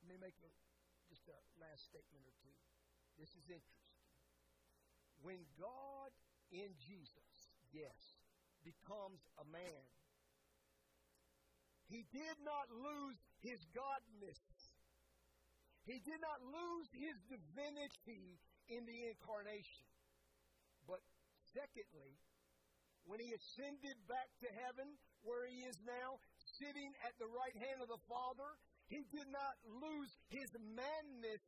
Let 0.03 0.11
me 0.11 0.18
make 0.18 0.35
a, 0.43 0.51
just 1.07 1.30
a 1.30 1.39
last 1.62 1.87
statement 1.87 2.26
or 2.26 2.35
two. 2.43 2.57
This 3.14 3.30
is 3.39 3.47
interesting. 3.47 3.93
When 5.24 5.40
God 5.56 6.12
in 6.52 6.68
Jesus, 6.84 7.48
yes, 7.72 7.96
becomes 8.60 9.24
a 9.40 9.44
man, 9.48 9.84
he 11.88 12.04
did 12.12 12.36
not 12.44 12.68
lose 12.68 13.16
his 13.40 13.64
godness. 13.72 14.40
He 15.84 16.00
did 16.00 16.20
not 16.20 16.40
lose 16.44 16.88
his 16.92 17.16
divinity. 17.28 18.40
in 18.68 18.86
the 18.88 19.12
incarnation. 19.12 19.84
But 20.88 21.00
secondly, 21.52 22.16
when 23.04 23.20
he 23.20 23.36
ascended 23.36 23.96
back 24.08 24.32
to 24.40 24.48
heaven, 24.64 24.96
where 25.24 25.44
he 25.44 25.64
is 25.68 25.76
now, 25.84 26.20
sitting 26.56 26.92
at 27.04 27.16
the 27.20 27.28
right 27.28 27.56
hand 27.56 27.84
of 27.84 27.88
the 27.92 28.00
Father, 28.08 28.56
he 28.88 29.04
did 29.12 29.28
not 29.28 29.56
lose 29.68 30.12
his 30.28 30.48
manness, 30.76 31.44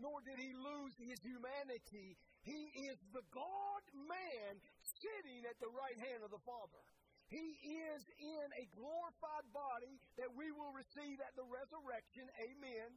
nor 0.00 0.20
did 0.24 0.40
he 0.40 0.52
lose 0.56 0.96
his 0.96 1.20
humanity. 1.20 2.16
He 2.44 2.92
is 2.92 3.00
the 3.16 3.24
God 3.32 3.84
man 3.96 4.60
sitting 5.00 5.48
at 5.48 5.56
the 5.64 5.72
right 5.72 5.96
hand 5.96 6.20
of 6.20 6.30
the 6.30 6.44
Father. 6.44 6.80
He 7.32 7.56
is 7.88 8.04
in 8.20 8.46
a 8.60 8.68
glorified 8.76 9.48
body 9.56 9.96
that 10.20 10.28
we 10.36 10.52
will 10.52 10.76
receive 10.76 11.24
at 11.24 11.32
the 11.40 11.46
resurrection. 11.48 12.28
Amen. 12.36 12.88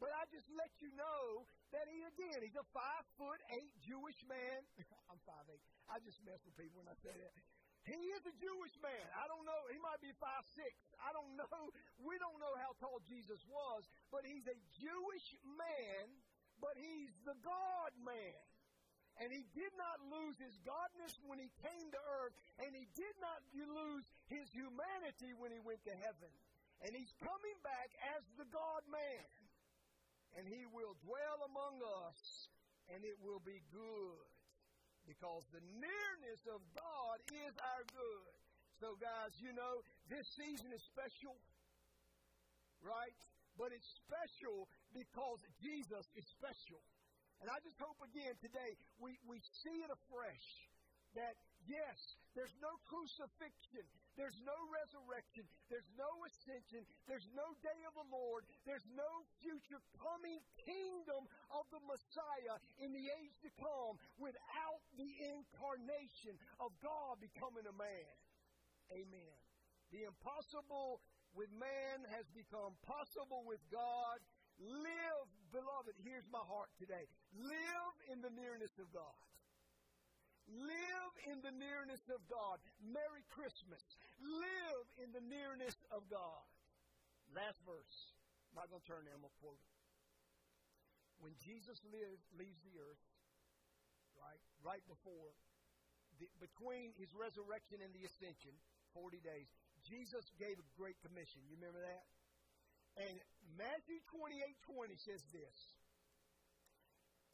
But 0.00 0.10
I 0.16 0.24
just 0.32 0.48
let 0.56 0.72
you 0.80 0.90
know 0.96 1.46
that 1.70 1.86
he 1.86 2.02
again, 2.02 2.42
he's 2.42 2.58
a 2.58 2.66
five 2.74 3.04
foot 3.20 3.38
eight 3.54 3.76
Jewish 3.84 4.18
man. 4.24 4.58
I'm 5.12 5.20
five 5.28 5.46
eight. 5.52 5.62
I 5.86 6.00
just 6.02 6.18
mess 6.24 6.40
with 6.42 6.56
people 6.56 6.80
when 6.82 6.90
I 6.90 6.96
say 7.04 7.12
that. 7.14 7.32
He 7.84 8.00
is 8.16 8.24
a 8.24 8.34
Jewish 8.40 8.74
man. 8.80 9.06
I 9.12 9.28
don't 9.28 9.44
know. 9.44 9.60
He 9.68 9.76
might 9.84 10.00
be 10.00 10.10
five 10.16 10.48
six. 10.56 10.72
I 10.96 11.12
don't 11.12 11.36
know. 11.40 11.60
We 12.00 12.16
don't 12.16 12.40
know 12.40 12.56
how 12.56 12.72
tall 12.80 13.04
Jesus 13.04 13.38
was, 13.44 13.84
but 14.08 14.24
he's 14.24 14.48
a 14.48 14.56
Jewish 14.80 15.28
man, 15.44 16.08
but 16.58 16.74
he's 16.80 17.12
the 17.28 17.36
God 17.44 17.92
man. 18.00 18.40
And 19.22 19.30
he 19.30 19.46
did 19.54 19.70
not 19.78 20.02
lose 20.10 20.34
his 20.42 20.58
godness 20.66 21.14
when 21.30 21.38
he 21.38 21.46
came 21.62 21.86
to 21.94 22.02
earth, 22.18 22.34
and 22.58 22.74
he 22.74 22.90
did 22.98 23.14
not 23.22 23.38
lose 23.54 24.02
his 24.26 24.50
humanity 24.50 25.30
when 25.38 25.54
he 25.54 25.62
went 25.62 25.78
to 25.86 25.94
heaven. 26.02 26.32
And 26.82 26.90
he's 26.90 27.14
coming 27.22 27.58
back 27.62 27.94
as 28.18 28.26
the 28.34 28.48
God 28.50 28.82
man. 28.90 29.30
And 30.34 30.50
he 30.50 30.66
will 30.74 30.98
dwell 31.06 31.46
among 31.46 31.78
us, 32.10 32.50
and 32.90 33.06
it 33.06 33.14
will 33.22 33.38
be 33.38 33.62
good. 33.70 34.26
Because 35.06 35.46
the 35.54 35.62
nearness 35.78 36.42
of 36.50 36.58
God 36.74 37.16
is 37.30 37.54
our 37.54 37.84
good. 37.94 38.34
So, 38.82 38.98
guys, 38.98 39.30
you 39.38 39.54
know, 39.54 39.86
this 40.10 40.26
season 40.34 40.74
is 40.74 40.82
special, 40.90 41.38
right? 42.82 43.14
But 43.54 43.70
it's 43.70 43.86
special 44.02 44.66
because 44.90 45.38
Jesus 45.62 46.10
is 46.18 46.26
special. 46.34 46.82
And 47.44 47.52
I 47.52 47.60
just 47.60 47.76
hope 47.76 48.00
again 48.00 48.32
today 48.40 48.72
we, 48.96 49.20
we 49.28 49.36
see 49.60 49.84
it 49.84 49.92
afresh 49.92 50.48
that 51.12 51.36
yes, 51.68 52.16
there's 52.32 52.56
no 52.64 52.72
crucifixion, 52.88 53.84
there's 54.16 54.40
no 54.48 54.56
resurrection, 54.72 55.44
there's 55.68 55.84
no 55.92 56.08
ascension, 56.24 56.88
there's 57.04 57.28
no 57.36 57.52
day 57.60 57.80
of 57.84 57.92
the 58.00 58.08
Lord, 58.08 58.48
there's 58.64 58.88
no 58.96 59.28
future 59.44 59.84
coming 60.00 60.40
kingdom 60.64 61.28
of 61.52 61.68
the 61.68 61.84
Messiah 61.84 62.56
in 62.80 62.96
the 62.96 63.12
age 63.12 63.36
to 63.44 63.52
come 63.60 64.00
without 64.16 64.80
the 64.96 65.12
incarnation 65.28 66.40
of 66.64 66.72
God 66.80 67.20
becoming 67.20 67.68
a 67.68 67.76
man. 67.76 68.16
Amen. 68.88 69.36
The 69.92 70.08
impossible 70.08 71.04
with 71.36 71.52
man 71.60 72.08
has 72.08 72.24
become 72.32 72.72
possible 72.88 73.44
with 73.44 73.60
God 73.68 74.16
Live, 74.64 75.28
beloved, 75.52 75.92
here's 76.00 76.24
my 76.32 76.40
heart 76.40 76.72
today. 76.80 77.04
Live 77.36 77.96
in 78.08 78.24
the 78.24 78.32
nearness 78.32 78.72
of 78.80 78.88
God. 78.96 79.20
Live 80.48 81.14
in 81.28 81.40
the 81.44 81.52
nearness 81.52 82.00
of 82.08 82.20
God. 82.28 82.60
Merry 82.80 83.24
Christmas. 83.32 83.80
Live 84.20 84.86
in 85.00 85.12
the 85.12 85.24
nearness 85.24 85.76
of 85.92 86.04
God. 86.08 86.44
Last 87.32 87.60
verse. 87.64 88.12
I'm 88.52 88.64
not 88.64 88.72
going 88.72 88.80
to 88.80 88.88
turn 88.88 89.04
there, 89.04 89.16
I'm 89.16 89.24
going 89.24 89.32
to 89.32 89.42
quote 89.44 89.60
it. 89.60 89.72
When 91.20 91.34
Jesus 91.40 91.80
lives, 91.88 92.24
leaves 92.36 92.60
the 92.64 92.76
earth, 92.80 93.04
right, 94.16 94.42
right 94.64 94.84
before, 94.88 95.32
the, 96.20 96.28
between 96.40 96.94
his 96.96 97.10
resurrection 97.12 97.80
and 97.82 97.90
the 97.92 98.04
ascension, 98.04 98.54
40 98.94 99.18
days, 99.24 99.50
Jesus 99.82 100.30
gave 100.38 100.56
a 100.56 100.66
great 100.78 100.96
commission. 101.02 101.42
You 101.48 101.58
remember 101.58 101.82
that? 101.82 102.06
And 102.96 103.14
Matthew 103.58 103.98
28 104.14 104.38
20 104.66 104.94
says 105.02 105.22
this. 105.34 105.56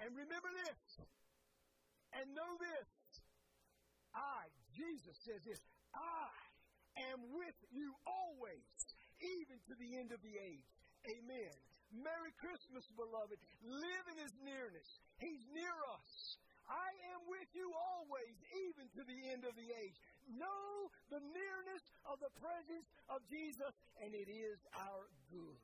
And 0.01 0.09
remember 0.17 0.49
this. 0.65 0.81
And 2.17 2.33
know 2.33 2.53
this. 2.59 2.89
I, 4.17 4.49
Jesus 4.75 5.15
says 5.23 5.45
this. 5.45 5.61
I 5.95 6.33
am 7.13 7.21
with 7.37 7.59
you 7.71 7.95
always, 8.09 8.75
even 9.21 9.61
to 9.71 9.75
the 9.79 10.01
end 10.01 10.11
of 10.11 10.19
the 10.25 10.35
age. 10.35 10.67
Amen. 11.07 11.55
Merry 11.91 12.33
Christmas, 12.39 12.87
beloved. 12.95 13.39
Live 13.63 14.05
in 14.15 14.19
his 14.23 14.35
nearness. 14.43 14.89
He's 15.19 15.43
near 15.51 15.75
us. 15.95 16.39
I 16.71 16.91
am 17.15 17.27
with 17.27 17.51
you 17.51 17.67
always, 17.75 18.35
even 18.71 18.87
to 18.95 19.03
the 19.03 19.21
end 19.35 19.43
of 19.43 19.59
the 19.59 19.69
age. 19.75 19.99
Know 20.31 20.91
the 21.11 21.19
nearness 21.19 21.85
of 22.07 22.23
the 22.23 22.31
presence 22.39 22.87
of 23.11 23.23
Jesus, 23.27 23.75
and 23.99 24.15
it 24.15 24.31
is 24.31 24.63
our 24.79 25.11
good. 25.31 25.59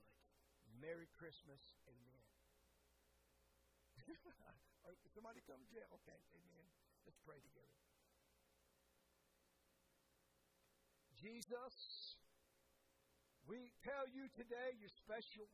Merry 0.83 1.09
Christmas. 1.15 1.63
Amen. 1.87 2.23
Somebody 5.15 5.41
come 5.47 5.63
to 5.63 5.69
jail? 5.71 5.89
Okay, 6.03 6.19
amen. 6.35 6.67
Let's 7.07 7.19
pray 7.25 7.39
together. 7.41 7.79
Jesus, 11.17 11.75
we 13.49 13.73
tell 13.81 14.05
you 14.11 14.29
today 14.37 14.77
you're 14.77 14.93
special. 15.01 15.49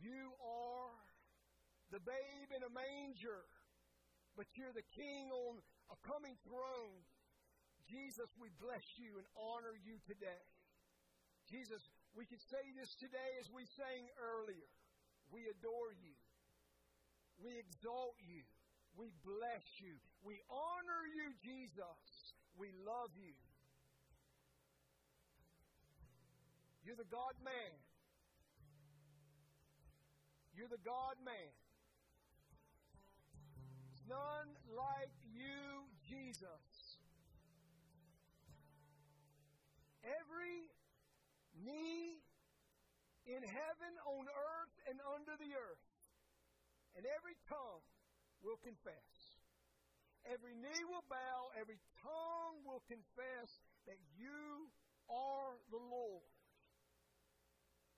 You 0.00 0.32
are 0.40 0.94
the 1.92 2.00
babe 2.00 2.50
in 2.56 2.64
a 2.64 2.72
manger 2.72 3.44
but 4.36 4.50
you're 4.58 4.74
the 4.74 4.86
king 4.94 5.30
on 5.30 5.62
a 5.90 5.96
coming 6.02 6.34
throne. 6.42 7.06
Jesus, 7.88 8.30
we 8.40 8.48
bless 8.60 8.84
you 8.96 9.16
and 9.20 9.26
honor 9.36 9.76
you 9.84 10.00
today. 10.08 10.44
Jesus, 11.50 11.84
we 12.16 12.24
could 12.24 12.40
say 12.40 12.64
this 12.78 12.96
today 12.96 13.36
as 13.40 13.52
we 13.52 13.68
sang 13.76 14.08
earlier. 14.16 14.70
We 15.28 15.44
adore 15.50 15.92
you. 16.00 16.16
We 17.36 17.58
exalt 17.58 18.16
you. 18.24 18.42
We 18.96 19.10
bless 19.26 19.66
you. 19.82 19.98
We 20.22 20.40
honor 20.48 21.04
you, 21.12 21.34
Jesus. 21.42 22.32
We 22.56 22.70
love 22.86 23.12
you. 23.18 23.34
You're 26.86 26.96
the 26.96 27.10
God 27.10 27.34
man. 27.44 27.74
You're 30.54 30.70
the 30.70 30.84
God 30.84 31.18
man 31.24 31.52
none 34.08 34.52
like 34.76 35.12
you, 35.32 35.88
Jesus. 36.04 36.73
Every 40.04 40.68
knee 41.56 42.20
in 43.24 43.40
heaven, 43.40 43.92
on 44.04 44.28
earth, 44.28 44.76
and 44.88 45.00
under 45.16 45.32
the 45.40 45.56
earth, 45.56 45.84
and 46.92 47.08
every 47.08 47.36
tongue 47.48 47.84
will 48.44 48.60
confess. 48.60 49.40
Every 50.28 50.56
knee 50.56 50.84
will 50.88 51.04
bow, 51.08 51.52
every 51.56 51.80
tongue 52.00 52.64
will 52.64 52.84
confess 52.88 53.48
that 53.88 54.00
you 54.16 54.68
are 55.08 55.56
the 55.68 55.80
Lord. 55.80 56.32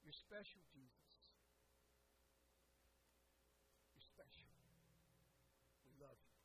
You're 0.02 0.14
special, 0.14 0.62
Jesus. 0.70 1.10
You're 3.94 4.06
special. 4.06 4.50
We 5.86 5.94
love 5.98 6.18
you. 6.18 6.38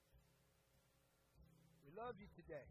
We 1.86 1.89
love 1.93 2.18
you 2.18 2.30
today. 2.34 2.70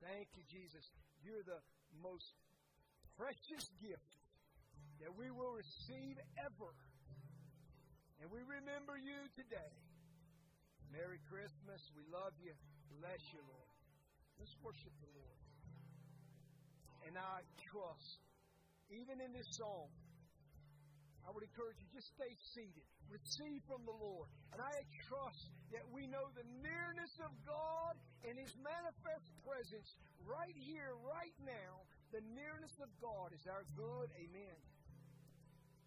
Thank 0.00 0.32
you, 0.36 0.44
Jesus. 0.48 0.88
You're 1.24 1.44
the 1.44 1.60
most 2.02 2.32
precious 3.16 3.68
gift 3.80 4.10
that 5.00 5.12
we 5.16 5.28
will 5.32 5.52
receive 5.52 6.16
ever. 6.40 6.72
And 8.20 8.28
we 8.28 8.40
remember 8.44 9.00
you 9.00 9.16
today. 9.36 9.72
Merry 10.92 11.20
Christmas. 11.28 11.80
We 11.96 12.04
love 12.12 12.36
you. 12.40 12.52
Bless 13.00 13.20
you, 13.32 13.40
Lord. 13.44 13.72
Let's 14.36 14.56
worship 14.64 14.92
the 15.00 15.12
Lord. 15.16 15.40
And 17.08 17.16
I 17.16 17.44
trust, 17.64 18.20
even 18.92 19.20
in 19.24 19.32
this 19.32 19.48
song, 19.56 19.88
I 21.30 21.32
would 21.32 21.46
encourage 21.46 21.78
you 21.78 21.86
just 21.94 22.10
stay 22.10 22.34
seated 22.50 22.82
receive 23.10 23.62
from 23.66 23.82
the 23.86 23.94
Lord. 23.94 24.30
And 24.54 24.62
I 24.62 24.86
trust 25.10 25.50
that 25.74 25.82
we 25.90 26.06
know 26.06 26.30
the 26.34 26.46
nearness 26.62 27.14
of 27.22 27.30
God 27.42 27.98
and 28.26 28.38
His 28.38 28.54
manifest 28.62 29.26
presence 29.42 29.98
right 30.26 30.54
here, 30.54 30.94
right 31.06 31.34
now. 31.42 31.86
The 32.10 32.22
nearness 32.34 32.74
of 32.82 32.90
God 33.02 33.30
is 33.34 33.46
our 33.46 33.66
good. 33.78 34.10
Amen. 34.18 34.58